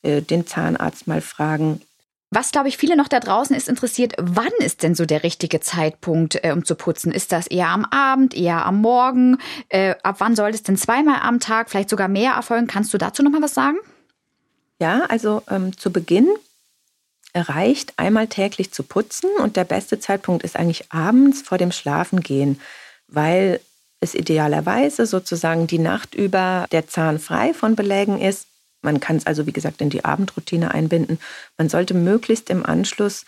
äh, 0.03 0.21
den 0.21 0.45
Zahnarzt 0.45 1.07
mal 1.07 1.21
fragen. 1.21 1.81
Was, 2.29 2.51
glaube 2.51 2.67
ich, 2.67 2.77
viele 2.77 2.97
noch 2.97 3.07
da 3.07 3.21
draußen 3.21 3.55
ist 3.55 3.69
interessiert, 3.69 4.13
wann 4.17 4.51
ist 4.59 4.83
denn 4.83 4.95
so 4.95 5.05
der 5.05 5.23
richtige 5.23 5.61
Zeitpunkt, 5.61 6.43
äh, 6.43 6.51
um 6.51 6.65
zu 6.65 6.75
putzen? 6.75 7.13
Ist 7.13 7.31
das 7.31 7.47
eher 7.47 7.69
am 7.69 7.85
Abend, 7.85 8.35
eher 8.35 8.65
am 8.65 8.81
Morgen? 8.81 9.37
Äh, 9.69 9.95
ab 10.03 10.17
wann 10.19 10.35
soll 10.35 10.49
es 10.49 10.63
denn 10.63 10.75
zweimal 10.75 11.21
am 11.21 11.39
Tag, 11.39 11.69
vielleicht 11.69 11.89
sogar 11.89 12.09
mehr 12.09 12.33
erfolgen? 12.33 12.67
Kannst 12.67 12.93
du 12.93 12.97
dazu 12.97 13.23
noch 13.23 13.31
mal 13.31 13.41
was 13.41 13.53
sagen? 13.53 13.77
Ja, 14.79 15.05
also 15.09 15.41
ähm, 15.49 15.77
zu 15.77 15.91
Beginn 15.91 16.27
reicht, 17.33 17.93
einmal 17.97 18.27
täglich 18.27 18.73
zu 18.73 18.83
putzen 18.83 19.29
und 19.39 19.55
der 19.55 19.63
beste 19.63 19.99
Zeitpunkt 19.99 20.43
ist 20.43 20.55
eigentlich 20.55 20.91
abends 20.91 21.41
vor 21.41 21.57
dem 21.57 21.71
Schlafengehen, 21.71 22.59
weil 23.07 23.61
es 23.99 24.15
idealerweise 24.15 25.05
sozusagen 25.05 25.67
die 25.67 25.79
Nacht 25.79 26.13
über 26.13 26.67
der 26.71 26.87
Zahn 26.87 27.19
frei 27.19 27.53
von 27.53 27.75
Belägen 27.75 28.19
ist. 28.19 28.47
Man 28.87 29.01
kann 29.01 29.17
es 29.17 29.25
also, 29.25 29.45
wie 29.45 29.51
gesagt, 29.51 29.81
in 29.81 29.89
die 29.89 30.05
Abendroutine 30.05 30.73
einbinden. 30.73 31.19
Man 31.57 31.67
sollte 31.67 31.93
möglichst 31.93 32.49
im 32.49 32.65
Anschluss 32.65 33.25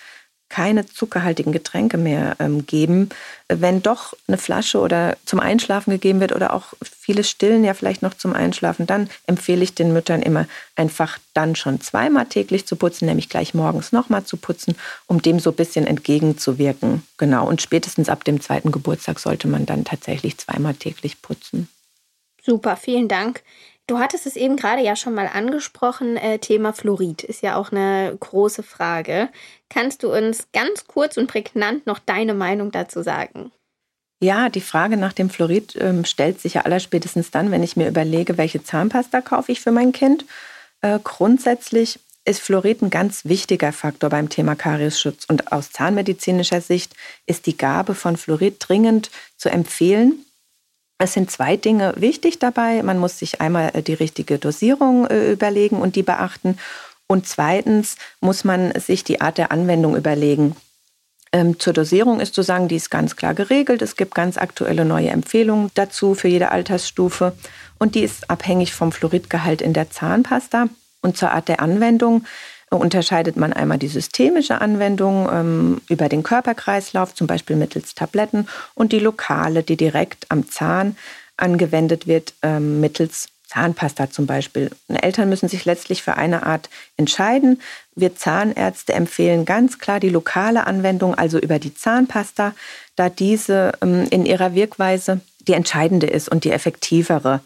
keine 0.47 0.85
zuckerhaltigen 0.85 1.51
Getränke 1.51 1.97
mehr 1.97 2.37
ähm, 2.39 2.65
geben. 2.65 3.09
Wenn 3.49 3.81
doch 3.81 4.13
eine 4.27 4.37
Flasche 4.37 4.79
oder 4.79 5.17
zum 5.25 5.41
Einschlafen 5.41 5.91
gegeben 5.91 6.21
wird 6.21 6.33
oder 6.33 6.53
auch 6.53 6.73
viele 6.81 7.25
stillen 7.25 7.65
ja 7.65 7.73
vielleicht 7.73 8.01
noch 8.01 8.13
zum 8.13 8.33
Einschlafen, 8.33 8.87
dann 8.87 9.09
empfehle 9.27 9.61
ich 9.61 9.75
den 9.75 9.91
Müttern 9.91 10.21
immer 10.21 10.47
einfach 10.77 11.19
dann 11.33 11.57
schon 11.57 11.81
zweimal 11.81 12.25
täglich 12.25 12.65
zu 12.65 12.77
putzen, 12.77 13.05
nämlich 13.05 13.27
gleich 13.27 13.53
morgens 13.53 13.91
nochmal 13.91 14.23
zu 14.23 14.37
putzen, 14.37 14.75
um 15.07 15.21
dem 15.21 15.41
so 15.41 15.49
ein 15.49 15.57
bisschen 15.57 15.85
entgegenzuwirken. 15.85 17.03
Genau. 17.17 17.45
Und 17.45 17.61
spätestens 17.61 18.07
ab 18.07 18.23
dem 18.23 18.39
zweiten 18.39 18.71
Geburtstag 18.71 19.19
sollte 19.19 19.49
man 19.49 19.65
dann 19.65 19.83
tatsächlich 19.83 20.37
zweimal 20.37 20.73
täglich 20.73 21.21
putzen. 21.21 21.67
Super, 22.41 22.77
vielen 22.77 23.09
Dank. 23.09 23.43
Du 23.89 23.97
hattest 23.97 24.28
es 24.28 24.36
eben 24.36 24.56
gerade 24.56 24.84
ja 24.84 24.95
schon 24.95 25.15
mal 25.15 25.28
angesprochen, 25.34 26.15
äh, 26.15 26.38
Thema 26.38 26.73
Fluorid 26.73 27.23
ist 27.23 27.41
ja 27.41 27.56
auch 27.56 27.71
eine 27.71 28.15
große 28.19 28.62
Frage. 28.62 29.30
Kannst 29.67 30.04
du 30.04 30.15
uns 30.15 30.45
ganz 30.54 30.86
kurz 30.86 31.17
und 31.17 31.25
prägnant 31.25 31.88
noch 31.88 31.97
deine 31.97 32.36
Meinung 32.36 32.69
dazu 32.69 33.02
sagen? 33.02 33.52
Ja, 34.21 34.49
die 34.49 34.62
Frage 34.62 34.95
nach 34.95 35.13
dem 35.13 35.32
Fluorid 35.32 35.75
ähm, 35.82 36.06
stellt 36.06 36.39
sich 36.39 36.54
ja 36.54 36.62
allerspätestens 36.62 37.32
dann, 37.32 37.49
wenn 37.49 37.63
ich 37.63 37.78
mir 37.78 37.88
überlege, 37.88 38.38
welche 38.38 38.62
Zahnpasta 38.63 39.21
kaufe 39.21 39.52
ich 39.52 39.60
für 39.60 39.71
mein 39.71 39.91
Kind. 39.91 40.23
Äh, 40.82 40.99
grundsätzlich 41.04 41.99
ist 42.25 42.41
Fluorid 42.41 42.84
ein 42.84 42.91
ganz 42.91 43.25
wichtiger 43.25 43.73
Faktor 43.73 44.12
beim 44.12 44.30
Thema 44.30 44.54
Kariesschutz. 44.54 45.25
Und 45.25 45.52
aus 45.52 45.71
zahnmedizinischer 45.71 46.62
Sicht 46.62 46.93
ist 47.25 47.47
die 47.47 47.58
Gabe 47.58 47.95
von 47.95 48.17
Fluorid 48.17 48.58
dringend 48.60 49.10
zu 49.36 49.49
empfehlen. 49.49 50.25
Es 51.01 51.13
sind 51.13 51.31
zwei 51.31 51.55
Dinge 51.55 51.93
wichtig 51.95 52.39
dabei. 52.39 52.83
Man 52.83 52.99
muss 52.99 53.17
sich 53.17 53.39
einmal 53.39 53.71
äh, 53.73 53.81
die 53.81 53.93
richtige 53.93 54.38
Dosierung 54.38 55.07
äh, 55.07 55.31
überlegen 55.31 55.77
und 55.81 55.95
die 55.95 56.03
beachten. 56.03 56.59
Und 57.07 57.25
zweitens 57.25 57.95
muss 58.19 58.43
man 58.43 58.77
sich 58.79 59.03
die 59.05 59.21
Art 59.21 59.38
der 59.38 59.51
Anwendung 59.51 59.95
überlegen. 59.95 60.55
Ähm, 61.31 61.57
zur 61.57 61.73
Dosierung 61.73 62.19
ist 62.19 62.35
zu 62.35 62.41
sagen, 62.41 62.67
die 62.67 62.75
ist 62.75 62.91
ganz 62.91 63.15
klar 63.15 63.33
geregelt. 63.33 63.81
Es 63.81 63.95
gibt 63.95 64.13
ganz 64.13 64.38
aktuelle 64.38 64.83
neue 64.83 65.09
Empfehlungen 65.09 65.71
dazu 65.73 66.15
für 66.15 66.27
jede 66.27 66.51
Altersstufe. 66.51 67.33
Und 67.79 67.95
die 67.95 68.03
ist 68.03 68.29
abhängig 68.29 68.73
vom 68.73 68.91
Fluoridgehalt 68.91 69.62
in 69.62 69.73
der 69.73 69.89
Zahnpasta. 69.89 70.67
Und 71.01 71.17
zur 71.17 71.31
Art 71.31 71.47
der 71.47 71.62
Anwendung 71.62 72.25
unterscheidet 72.77 73.36
man 73.36 73.53
einmal 73.53 73.77
die 73.77 73.88
systemische 73.88 74.62
Anwendung 74.62 75.27
ähm, 75.32 75.82
über 75.89 76.10
den 76.10 76.23
Körperkreislauf, 76.23 77.15
zum 77.15 77.27
Beispiel 77.27 77.55
mittels 77.55 77.95
Tabletten, 77.95 78.47
und 78.75 78.91
die 78.91 78.99
lokale, 78.99 79.63
die 79.63 79.77
direkt 79.77 80.25
am 80.29 80.49
Zahn 80.49 80.95
angewendet 81.38 82.08
wird, 82.08 82.34
ähm, 82.41 82.79
mittels 82.79 83.29
Zahnpasta 83.49 84.12
zum 84.12 84.27
Beispiel. 84.27 84.69
Und 84.88 84.97
Eltern 84.97 85.27
müssen 85.27 85.49
sich 85.49 85.65
letztlich 85.65 86.03
für 86.03 86.15
eine 86.15 86.45
Art 86.45 86.69
entscheiden. 86.97 87.60
Wir 87.95 88.15
Zahnärzte 88.15 88.93
empfehlen 88.93 89.45
ganz 89.45 89.79
klar 89.79 89.99
die 89.99 90.10
lokale 90.10 90.67
Anwendung, 90.67 91.15
also 91.15 91.39
über 91.39 91.58
die 91.58 91.73
Zahnpasta, 91.73 92.53
da 92.95 93.10
diese 93.10 93.71
ähm, 93.82 94.05
in 94.12 94.25
ihrer 94.25 94.53
Wirkweise 94.53 95.21
die 95.47 95.53
entscheidende 95.53 96.05
ist 96.05 96.29
und 96.29 96.43
die 96.43 96.51
effektivere. 96.51 97.41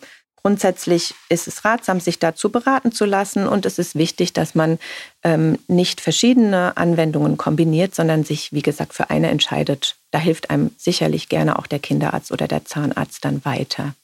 Grundsätzlich 0.46 1.16
ist 1.30 1.48
es 1.48 1.64
ratsam, 1.64 2.02
sich 2.02 2.20
dazu 2.20 2.52
beraten 2.52 2.92
zu 2.92 3.06
lassen 3.06 3.48
und 3.48 3.66
es 3.66 3.80
ist 3.80 3.96
wichtig, 3.96 4.34
dass 4.34 4.56
man 4.56 4.78
ähm, 5.24 5.58
nicht 5.70 6.02
verschiedene 6.02 6.76
Anwendungen 6.76 7.38
kombiniert, 7.38 7.96
sondern 7.96 8.26
sich, 8.26 8.52
wie 8.52 8.62
gesagt, 8.62 8.94
für 8.94 9.10
eine 9.10 9.30
entscheidet. 9.30 9.96
Da 10.12 10.20
hilft 10.20 10.50
einem 10.50 10.72
sicherlich 10.78 11.30
gerne 11.30 11.58
auch 11.58 11.66
der 11.66 11.80
Kinderarzt 11.80 12.34
oder 12.34 12.50
der 12.50 12.66
Zahnarzt 12.66 13.24
dann 13.24 13.46
weiter. 13.46 13.96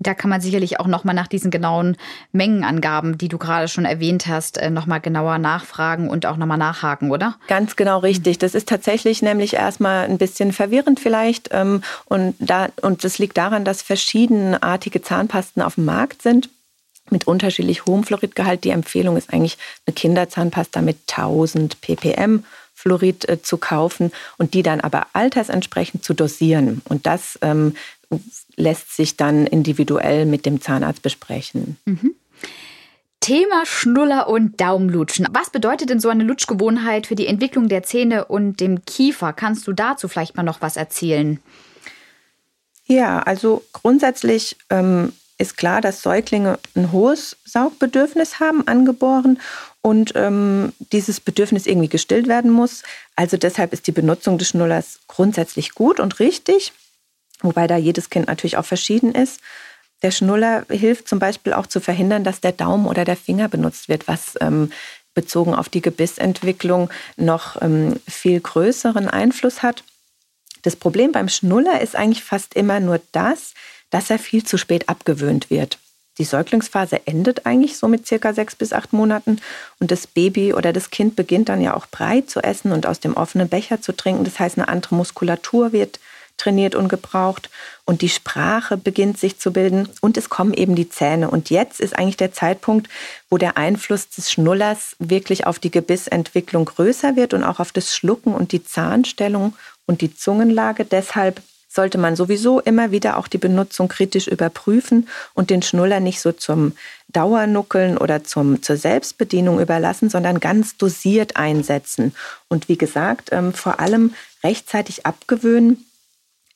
Da 0.00 0.14
kann 0.14 0.30
man 0.30 0.40
sicherlich 0.40 0.78
auch 0.78 0.86
nochmal 0.86 1.14
nach 1.14 1.26
diesen 1.26 1.50
genauen 1.50 1.96
Mengenangaben, 2.30 3.18
die 3.18 3.28
du 3.28 3.36
gerade 3.36 3.66
schon 3.66 3.84
erwähnt 3.84 4.28
hast, 4.28 4.56
äh, 4.56 4.70
nochmal 4.70 5.00
genauer 5.00 5.38
nachfragen 5.38 6.08
und 6.08 6.24
auch 6.24 6.36
nochmal 6.36 6.58
nachhaken, 6.58 7.10
oder? 7.10 7.36
Ganz 7.48 7.74
genau 7.74 7.98
richtig. 7.98 8.38
Das 8.38 8.54
ist 8.54 8.68
tatsächlich 8.68 9.22
nämlich 9.22 9.54
erstmal 9.54 10.04
ein 10.04 10.18
bisschen 10.18 10.52
verwirrend 10.52 11.00
vielleicht. 11.00 11.48
Ähm, 11.52 11.82
und, 12.04 12.36
da, 12.38 12.68
und 12.82 13.02
das 13.02 13.18
liegt 13.18 13.36
daran, 13.36 13.64
dass 13.64 13.82
verschiedenartige 13.82 15.02
Zahnpasten 15.02 15.62
auf 15.62 15.74
dem 15.74 15.84
Markt 15.84 16.22
sind 16.22 16.48
mit 17.10 17.26
unterschiedlich 17.26 17.86
hohem 17.86 18.04
Fluoridgehalt. 18.04 18.64
Die 18.64 18.70
Empfehlung 18.70 19.16
ist 19.16 19.32
eigentlich 19.32 19.58
eine 19.86 19.94
Kinderzahnpasta 19.94 20.80
mit 20.80 20.98
1000 21.08 21.80
ppm 21.80 22.44
Fluorid 22.88 23.28
äh, 23.28 23.42
zu 23.42 23.58
kaufen 23.58 24.10
und 24.38 24.54
die 24.54 24.62
dann 24.62 24.80
aber 24.80 25.08
altersentsprechend 25.12 26.04
zu 26.04 26.14
dosieren. 26.14 26.80
Und 26.88 27.06
das 27.06 27.38
ähm, 27.42 27.74
lässt 28.56 28.96
sich 28.96 29.16
dann 29.16 29.46
individuell 29.46 30.24
mit 30.24 30.46
dem 30.46 30.60
Zahnarzt 30.60 31.02
besprechen. 31.02 31.76
Mhm. 31.84 32.14
Thema 33.20 33.66
Schnuller 33.66 34.28
und 34.28 34.60
Daumenlutschen. 34.60 35.26
Was 35.32 35.50
bedeutet 35.50 35.90
denn 35.90 36.00
so 36.00 36.08
eine 36.08 36.24
Lutschgewohnheit 36.24 37.06
für 37.06 37.16
die 37.16 37.26
Entwicklung 37.26 37.68
der 37.68 37.82
Zähne 37.82 38.24
und 38.24 38.60
dem 38.60 38.84
Kiefer? 38.86 39.34
Kannst 39.34 39.66
du 39.66 39.72
dazu 39.72 40.08
vielleicht 40.08 40.36
mal 40.36 40.44
noch 40.44 40.62
was 40.62 40.76
erzählen? 40.76 41.40
Ja, 42.86 43.18
also 43.18 43.64
grundsätzlich 43.74 44.56
ähm, 44.70 45.12
ist 45.38 45.56
klar, 45.56 45.80
dass 45.80 46.02
Säuglinge 46.02 46.58
ein 46.74 46.92
hohes 46.92 47.36
Saugbedürfnis 47.44 48.40
haben, 48.40 48.66
angeboren, 48.66 49.40
und 49.80 50.12
ähm, 50.16 50.72
dieses 50.92 51.20
Bedürfnis 51.20 51.66
irgendwie 51.66 51.88
gestillt 51.88 52.26
werden 52.26 52.50
muss. 52.50 52.82
Also 53.14 53.36
deshalb 53.36 53.72
ist 53.72 53.86
die 53.86 53.92
Benutzung 53.92 54.36
des 54.36 54.48
Schnullers 54.48 54.98
grundsätzlich 55.06 55.72
gut 55.72 56.00
und 56.00 56.18
richtig 56.18 56.72
wobei 57.42 57.66
da 57.66 57.76
jedes 57.76 58.10
Kind 58.10 58.28
natürlich 58.28 58.56
auch 58.56 58.64
verschieden 58.64 59.14
ist. 59.14 59.40
Der 60.02 60.10
Schnuller 60.10 60.64
hilft 60.70 61.08
zum 61.08 61.18
Beispiel 61.18 61.52
auch 61.52 61.66
zu 61.66 61.80
verhindern, 61.80 62.24
dass 62.24 62.40
der 62.40 62.52
Daumen 62.52 62.86
oder 62.86 63.04
der 63.04 63.16
Finger 63.16 63.48
benutzt 63.48 63.88
wird, 63.88 64.06
was 64.06 64.34
ähm, 64.40 64.70
bezogen 65.14 65.54
auf 65.54 65.68
die 65.68 65.80
Gebissentwicklung 65.80 66.90
noch 67.16 67.60
ähm, 67.60 67.98
viel 68.08 68.40
größeren 68.40 69.08
Einfluss 69.08 69.62
hat. 69.62 69.82
Das 70.62 70.76
Problem 70.76 71.12
beim 71.12 71.28
Schnuller 71.28 71.80
ist 71.80 71.96
eigentlich 71.96 72.22
fast 72.22 72.54
immer 72.54 72.78
nur 72.78 73.00
das, 73.12 73.54
dass 73.90 74.10
er 74.10 74.18
viel 74.18 74.44
zu 74.44 74.58
spät 74.58 74.88
abgewöhnt 74.88 75.50
wird. 75.50 75.78
Die 76.18 76.24
Säuglingsphase 76.24 77.06
endet 77.06 77.46
eigentlich 77.46 77.76
so 77.76 77.86
mit 77.86 78.06
circa 78.06 78.32
sechs 78.32 78.56
bis 78.56 78.72
acht 78.72 78.92
Monaten 78.92 79.40
und 79.78 79.90
das 79.92 80.08
Baby 80.08 80.52
oder 80.52 80.72
das 80.72 80.90
Kind 80.90 81.14
beginnt 81.14 81.48
dann 81.48 81.60
ja 81.60 81.74
auch 81.74 81.86
breit 81.86 82.28
zu 82.28 82.40
essen 82.40 82.72
und 82.72 82.86
aus 82.86 82.98
dem 82.98 83.14
offenen 83.16 83.48
Becher 83.48 83.80
zu 83.80 83.92
trinken. 83.92 84.24
Das 84.24 84.38
heißt, 84.40 84.58
eine 84.58 84.68
andere 84.68 84.96
Muskulatur 84.96 85.72
wird 85.72 86.00
trainiert 86.36 86.74
und 86.74 86.88
gebraucht 86.88 87.50
und 87.84 88.00
die 88.00 88.08
Sprache 88.08 88.76
beginnt 88.76 89.18
sich 89.18 89.38
zu 89.38 89.52
bilden 89.52 89.88
und 90.00 90.16
es 90.16 90.28
kommen 90.28 90.54
eben 90.54 90.74
die 90.74 90.88
Zähne. 90.88 91.30
Und 91.30 91.50
jetzt 91.50 91.80
ist 91.80 91.98
eigentlich 91.98 92.16
der 92.16 92.32
Zeitpunkt, 92.32 92.88
wo 93.28 93.38
der 93.38 93.56
Einfluss 93.56 94.08
des 94.08 94.30
Schnullers 94.30 94.96
wirklich 94.98 95.46
auf 95.46 95.58
die 95.58 95.70
Gebissentwicklung 95.70 96.64
größer 96.64 97.16
wird 97.16 97.34
und 97.34 97.44
auch 97.44 97.60
auf 97.60 97.72
das 97.72 97.94
Schlucken 97.94 98.34
und 98.34 98.52
die 98.52 98.64
Zahnstellung 98.64 99.54
und 99.86 100.00
die 100.00 100.14
Zungenlage. 100.14 100.84
Deshalb 100.84 101.42
sollte 101.68 101.98
man 101.98 102.16
sowieso 102.16 102.60
immer 102.60 102.90
wieder 102.90 103.18
auch 103.18 103.28
die 103.28 103.38
Benutzung 103.38 103.88
kritisch 103.88 104.26
überprüfen 104.26 105.08
und 105.34 105.50
den 105.50 105.62
Schnuller 105.62 106.00
nicht 106.00 106.20
so 106.20 106.32
zum 106.32 106.72
Dauernuckeln 107.08 107.98
oder 107.98 108.24
zum, 108.24 108.62
zur 108.62 108.76
Selbstbedienung 108.76 109.60
überlassen, 109.60 110.10
sondern 110.10 110.40
ganz 110.40 110.76
dosiert 110.76 111.36
einsetzen. 111.36 112.14
Und 112.48 112.68
wie 112.68 112.78
gesagt, 112.78 113.28
ähm, 113.32 113.52
vor 113.52 113.80
allem 113.80 114.14
rechtzeitig 114.42 115.06
abgewöhnen, 115.06 115.84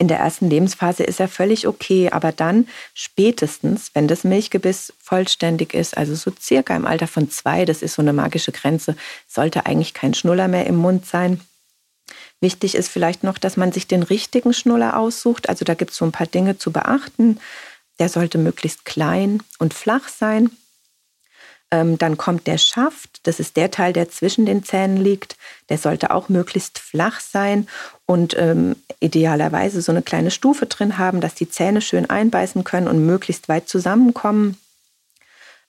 in 0.02 0.08
der 0.08 0.18
ersten 0.18 0.50
Lebensphase 0.50 1.04
ist 1.04 1.20
er 1.20 1.28
völlig 1.28 1.68
okay, 1.68 2.10
aber 2.10 2.32
dann 2.32 2.66
spätestens, 2.92 3.92
wenn 3.94 4.08
das 4.08 4.24
Milchgebiss 4.24 4.92
vollständig 4.98 5.74
ist, 5.74 5.96
also 5.96 6.16
so 6.16 6.32
circa 6.40 6.74
im 6.74 6.86
Alter 6.86 7.06
von 7.06 7.30
zwei, 7.30 7.64
das 7.64 7.82
ist 7.82 7.94
so 7.94 8.02
eine 8.02 8.12
magische 8.12 8.50
Grenze, 8.50 8.96
sollte 9.28 9.64
eigentlich 9.64 9.94
kein 9.94 10.12
Schnuller 10.12 10.48
mehr 10.48 10.66
im 10.66 10.74
Mund 10.74 11.06
sein. 11.06 11.40
Wichtig 12.42 12.74
ist 12.74 12.88
vielleicht 12.88 13.22
noch, 13.22 13.38
dass 13.38 13.56
man 13.56 13.70
sich 13.70 13.86
den 13.86 14.02
richtigen 14.02 14.52
Schnuller 14.52 14.98
aussucht. 14.98 15.48
Also 15.48 15.64
da 15.64 15.74
gibt 15.74 15.92
es 15.92 15.96
so 15.96 16.04
ein 16.04 16.10
paar 16.10 16.26
Dinge 16.26 16.58
zu 16.58 16.72
beachten. 16.72 17.38
Der 18.00 18.08
sollte 18.08 18.36
möglichst 18.36 18.84
klein 18.84 19.44
und 19.60 19.72
flach 19.72 20.08
sein. 20.08 20.50
Ähm, 21.70 21.98
dann 21.98 22.16
kommt 22.16 22.48
der 22.48 22.58
Schaft, 22.58 23.20
das 23.22 23.38
ist 23.38 23.56
der 23.56 23.70
Teil, 23.70 23.92
der 23.92 24.10
zwischen 24.10 24.44
den 24.44 24.64
Zähnen 24.64 24.96
liegt. 24.96 25.36
Der 25.68 25.78
sollte 25.78 26.10
auch 26.10 26.28
möglichst 26.28 26.80
flach 26.80 27.20
sein 27.20 27.68
und 28.06 28.36
ähm, 28.36 28.74
idealerweise 28.98 29.80
so 29.80 29.92
eine 29.92 30.02
kleine 30.02 30.32
Stufe 30.32 30.66
drin 30.66 30.98
haben, 30.98 31.20
dass 31.20 31.36
die 31.36 31.48
Zähne 31.48 31.80
schön 31.80 32.10
einbeißen 32.10 32.64
können 32.64 32.88
und 32.88 33.06
möglichst 33.06 33.48
weit 33.48 33.68
zusammenkommen. 33.68 34.58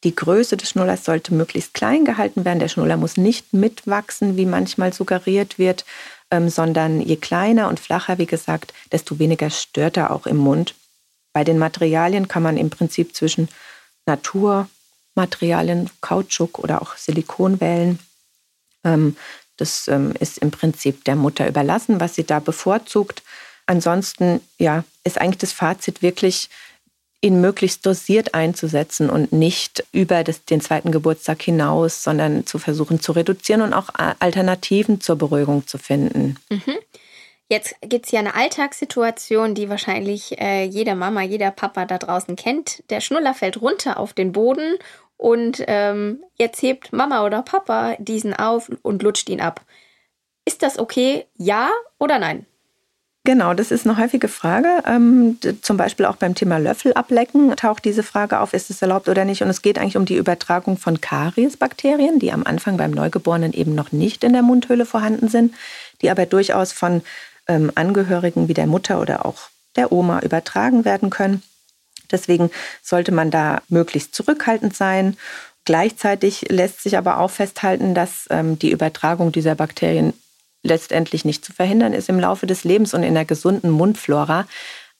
Die 0.03 0.15
Größe 0.15 0.57
des 0.57 0.69
Schnullers 0.69 1.05
sollte 1.05 1.33
möglichst 1.33 1.73
klein 1.73 2.03
gehalten 2.03 2.43
werden. 2.43 2.59
Der 2.59 2.67
Schnuller 2.67 2.97
muss 2.97 3.15
nicht 3.15 3.53
mitwachsen, 3.53 4.35
wie 4.37 4.45
manchmal 4.45 4.91
suggeriert 4.91 5.57
wird, 5.57 5.85
ähm, 6.33 6.49
sondern 6.49 6.99
je 6.99 7.17
kleiner 7.17 7.69
und 7.69 7.79
flacher, 7.79 8.17
wie 8.17 8.25
gesagt, 8.25 8.73
desto 8.91 9.19
weniger 9.19 9.49
stört 9.49 9.97
er 9.97 10.11
auch 10.11 10.25
im 10.25 10.37
Mund. 10.37 10.73
Bei 11.31 11.43
den 11.43 11.59
Materialien 11.59 12.27
kann 12.27 12.43
man 12.43 12.57
im 12.57 12.69
Prinzip 12.69 13.15
zwischen 13.15 13.47
Natur, 14.05 14.67
Materialien, 15.15 15.89
Kautschuk 16.01 16.59
oder 16.59 16.81
auch 16.81 16.97
Silikon 16.97 17.61
wählen. 17.61 17.99
Ähm, 18.83 19.15
Das 19.57 19.87
ähm, 19.87 20.13
ist 20.19 20.39
im 20.39 20.49
Prinzip 20.49 21.03
der 21.05 21.15
Mutter 21.15 21.47
überlassen, 21.47 21.99
was 21.99 22.15
sie 22.15 22.25
da 22.25 22.39
bevorzugt. 22.39 23.21
Ansonsten 23.67 24.41
ja, 24.57 24.83
ist 25.03 25.19
eigentlich 25.19 25.43
das 25.45 25.53
Fazit 25.53 26.01
wirklich, 26.01 26.49
ihn 27.23 27.39
möglichst 27.39 27.85
dosiert 27.85 28.33
einzusetzen 28.33 29.09
und 29.09 29.31
nicht 29.31 29.85
über 29.93 30.23
das, 30.23 30.43
den 30.43 30.59
zweiten 30.59 30.91
Geburtstag 30.91 31.41
hinaus, 31.41 32.03
sondern 32.03 32.45
zu 32.45 32.59
versuchen 32.59 32.99
zu 32.99 33.13
reduzieren 33.13 33.61
und 33.61 33.73
auch 33.73 33.89
Alternativen 34.19 34.99
zur 34.99 35.15
Beruhigung 35.15 35.65
zu 35.65 35.77
finden. 35.77 36.35
Mhm. 36.49 36.75
Jetzt 37.49 37.75
gibt 37.81 38.05
es 38.05 38.11
ja 38.11 38.19
eine 38.19 38.35
Alltagssituation, 38.35 39.55
die 39.55 39.69
wahrscheinlich 39.69 40.39
äh, 40.39 40.63
jede 40.65 40.95
Mama, 40.95 41.21
jeder 41.21 41.51
Papa 41.51 41.85
da 41.85 41.97
draußen 41.97 42.35
kennt. 42.35 42.83
Der 42.89 42.99
Schnuller 42.99 43.33
fällt 43.33 43.61
runter 43.61 43.99
auf 43.99 44.13
den 44.13 44.33
Boden 44.33 44.77
und 45.15 45.63
ähm, 45.67 46.23
jetzt 46.37 46.61
hebt 46.61 46.91
Mama 46.91 47.25
oder 47.25 47.41
Papa 47.41 47.95
diesen 47.99 48.33
auf 48.33 48.69
und 48.81 49.01
lutscht 49.01 49.29
ihn 49.29 49.39
ab. 49.39 49.61
Ist 50.45 50.61
das 50.61 50.77
okay? 50.77 51.25
Ja 51.35 51.69
oder 51.99 52.19
nein? 52.19 52.45
Genau, 53.25 53.53
das 53.53 53.71
ist 53.71 53.87
eine 53.87 53.97
häufige 53.97 54.27
Frage. 54.27 54.83
Ähm, 54.85 55.37
zum 55.61 55.77
Beispiel 55.77 56.05
auch 56.05 56.17
beim 56.17 56.35
Thema 56.35 56.57
Löffel 56.57 56.93
ablecken 56.93 57.55
taucht 57.55 57.85
diese 57.85 58.03
Frage 58.03 58.41
auf, 58.41 58.51
ist 58.53 58.69
es 58.69 58.81
erlaubt 58.81 59.07
oder 59.07 59.23
nicht. 59.23 59.41
Und 59.41 59.49
es 59.49 59.61
geht 59.61 59.79
eigentlich 59.79 59.95
um 59.95 60.03
die 60.03 60.17
Übertragung 60.17 60.77
von 60.77 60.99
Kariesbakterien, 60.99 62.19
die 62.19 62.33
am 62.33 62.43
Anfang 62.43 62.75
beim 62.75 62.91
Neugeborenen 62.91 63.53
eben 63.53 63.75
noch 63.75 63.93
nicht 63.93 64.25
in 64.25 64.33
der 64.33 64.41
Mundhöhle 64.41 64.85
vorhanden 64.85 65.29
sind, 65.29 65.55
die 66.01 66.09
aber 66.09 66.25
durchaus 66.25 66.73
von 66.73 67.01
ähm, 67.47 67.71
Angehörigen 67.75 68.49
wie 68.49 68.53
der 68.53 68.67
Mutter 68.67 68.99
oder 68.99 69.25
auch 69.25 69.49
der 69.77 69.93
Oma 69.93 70.19
übertragen 70.19 70.83
werden 70.83 71.09
können. 71.09 71.41
Deswegen 72.11 72.51
sollte 72.81 73.13
man 73.13 73.31
da 73.31 73.61
möglichst 73.69 74.13
zurückhaltend 74.15 74.75
sein. 74.75 75.15
Gleichzeitig 75.63 76.47
lässt 76.49 76.83
sich 76.83 76.97
aber 76.97 77.19
auch 77.19 77.31
festhalten, 77.31 77.95
dass 77.95 78.27
ähm, 78.29 78.59
die 78.59 78.71
Übertragung 78.71 79.31
dieser 79.31 79.55
Bakterien 79.55 80.13
letztendlich 80.63 81.25
nicht 81.25 81.45
zu 81.45 81.53
verhindern 81.53 81.93
ist 81.93 82.09
im 82.09 82.19
Laufe 82.19 82.47
des 82.47 82.63
Lebens 82.63 82.93
und 82.93 83.03
in 83.03 83.13
der 83.13 83.25
gesunden 83.25 83.69
Mundflora, 83.69 84.47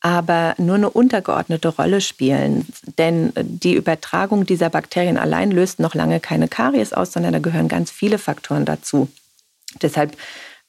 aber 0.01 0.53
nur 0.57 0.75
eine 0.75 0.89
untergeordnete 0.89 1.69
Rolle 1.69 2.01
spielen. 2.01 2.67
Denn 2.97 3.31
die 3.35 3.73
Übertragung 3.73 4.45
dieser 4.45 4.69
Bakterien 4.69 5.17
allein 5.17 5.49
löst 5.49 5.79
noch 5.79 5.95
lange 5.95 6.19
keine 6.19 6.49
Karies 6.49 6.91
aus, 6.91 7.13
sondern 7.13 7.31
da 7.31 7.39
gehören 7.39 7.69
ganz 7.69 7.89
viele 7.89 8.17
Faktoren 8.17 8.65
dazu. 8.65 9.07
Deshalb 9.81 10.17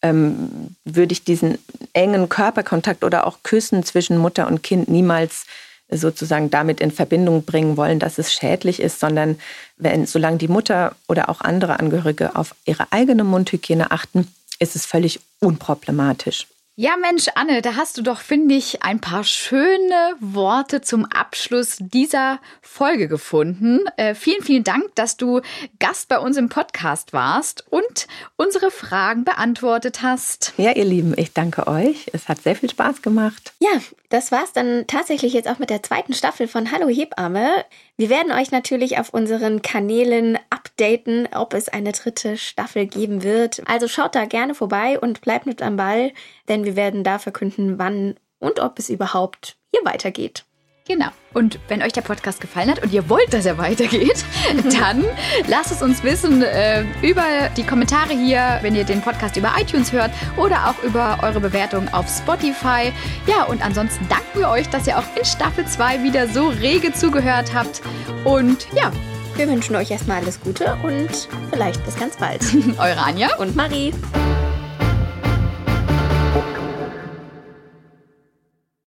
ähm, 0.02 0.76
würde 0.85 1.12
ich 1.12 1.24
diesen 1.24 1.59
engen 1.92 2.28
Körperkontakt 2.28 3.02
oder 3.02 3.26
auch 3.26 3.38
Küssen 3.42 3.83
zwischen 3.83 4.18
Mutter 4.18 4.46
und 4.46 4.62
Kind 4.62 4.88
niemals 4.88 5.46
sozusagen 5.90 6.50
damit 6.50 6.80
in 6.80 6.90
Verbindung 6.90 7.44
bringen 7.44 7.76
wollen, 7.76 7.98
dass 7.98 8.18
es 8.18 8.33
schädlich 8.33 8.80
ist, 8.80 9.00
sondern 9.00 9.38
wenn, 9.76 10.07
solange 10.07 10.38
die 10.38 10.48
Mutter 10.48 10.94
oder 11.09 11.28
auch 11.28 11.40
andere 11.40 11.78
Angehörige 11.78 12.37
auf 12.37 12.54
ihre 12.64 12.92
eigene 12.92 13.24
Mundhygiene 13.24 13.90
achten, 13.90 14.28
ist 14.58 14.76
es 14.76 14.86
völlig 14.86 15.20
unproblematisch. 15.40 16.46
Ja, 16.76 16.96
Mensch, 16.96 17.28
Anne, 17.36 17.62
da 17.62 17.76
hast 17.76 17.98
du 17.98 18.02
doch, 18.02 18.18
finde 18.18 18.56
ich, 18.56 18.82
ein 18.82 19.00
paar 19.00 19.22
schöne 19.22 20.16
Worte 20.18 20.80
zum 20.80 21.04
Abschluss 21.04 21.76
dieser 21.78 22.40
Folge 22.62 23.06
gefunden. 23.06 23.84
Äh, 23.96 24.16
vielen, 24.16 24.42
vielen 24.42 24.64
Dank, 24.64 24.92
dass 24.96 25.16
du 25.16 25.40
Gast 25.78 26.08
bei 26.08 26.18
uns 26.18 26.36
im 26.36 26.48
Podcast 26.48 27.12
warst 27.12 27.64
und 27.70 28.08
unsere 28.34 28.72
Fragen 28.72 29.22
beantwortet 29.22 30.02
hast. 30.02 30.52
Ja, 30.56 30.72
ihr 30.72 30.84
Lieben, 30.84 31.14
ich 31.16 31.32
danke 31.32 31.68
euch. 31.68 32.10
Es 32.12 32.26
hat 32.26 32.42
sehr 32.42 32.56
viel 32.56 32.70
Spaß 32.70 33.02
gemacht. 33.02 33.52
Ja, 33.60 33.80
das 34.14 34.31
war's 34.31 34.53
dann 34.53 34.87
tatsächlich 34.87 35.33
jetzt 35.33 35.48
auch 35.48 35.59
mit 35.59 35.70
der 35.70 35.83
zweiten 35.83 36.12
Staffel 36.12 36.46
von 36.46 36.70
Hallo 36.70 36.87
Hebamme. 36.87 37.64
Wir 37.96 38.11
werden 38.11 38.31
euch 38.31 38.53
natürlich 38.53 38.96
auf 39.00 39.12
unseren 39.12 39.61
Kanälen 39.61 40.38
updaten, 40.50 41.29
ob 41.35 41.53
es 41.53 41.68
eine 41.68 41.90
dritte 41.90 42.37
Staffel 42.37 42.87
geben 42.87 43.24
wird. 43.24 43.62
Also 43.66 43.88
schaut 43.88 44.14
da 44.14 44.27
gerne 44.27 44.55
vorbei 44.55 45.00
und 45.00 45.20
bleibt 45.20 45.46
mit 45.46 45.62
am 45.62 45.77
Ball, 45.77 46.12
denn 46.48 46.64
wir 46.64 46.77
werden 46.77 47.03
da 47.03 47.18
verkünden, 47.18 47.81
wann 47.81 48.14
und 48.38 48.61
ob 48.61 48.79
es 48.79 48.88
überhaupt 48.88 49.57
hier 49.72 49.85
weitergeht. 49.85 50.44
Genau. 50.87 51.07
Und 51.33 51.59
wenn 51.68 51.83
euch 51.83 51.94
der 51.94 52.03
Podcast 52.03 52.42
gefallen 52.42 52.70
hat 52.70 52.83
und 52.83 52.92
ihr 52.92 53.09
wollt, 53.09 53.33
dass 53.33 53.47
er 53.47 53.57
weitergeht, 53.57 54.23
dann 54.79 55.03
lasst 55.49 55.73
es 55.73 55.81
uns 55.81 56.03
wissen 56.03 56.42
äh, 56.42 56.85
über 57.01 57.25
die 57.57 57.64
Kommentare 57.64 58.12
hier, 58.12 58.59
wenn 58.61 58.75
ihr 58.75 58.85
den 58.85 59.01
Podcast 59.01 59.38
über 59.38 59.55
iTunes 59.59 59.92
hört 59.92 60.11
oder 60.37 60.68
auch 60.68 60.83
über 60.83 61.20
eure 61.23 61.40
Bewertung 61.40 61.88
auf 61.94 62.07
Spotify. 62.09 62.92
Ja, 63.27 63.44
und 63.44 63.64
ansonsten 63.64 64.07
danken 64.09 64.40
wir 64.40 64.51
euch, 64.51 64.68
dass 64.68 64.87
ihr 64.87 64.99
auch 64.99 65.05
in 65.16 65.25
Staffel 65.25 65.66
2 65.66 66.03
wieder 66.03 66.29
so 66.29 66.49
rege 66.49 66.92
zugehört 66.92 67.55
habt. 67.55 67.81
Und 68.25 68.66
ja, 68.75 68.92
wir 69.37 69.49
wünschen 69.49 69.75
euch 69.77 69.90
erstmal 69.90 70.18
alles 70.18 70.38
Gute 70.38 70.77
und 70.83 71.29
vielleicht 71.51 71.83
bis 71.87 71.97
ganz 71.97 72.18
bald. 72.18 72.42
Eure 72.79 73.03
Anja 73.03 73.35
und 73.37 73.57
Marie. 73.57 73.94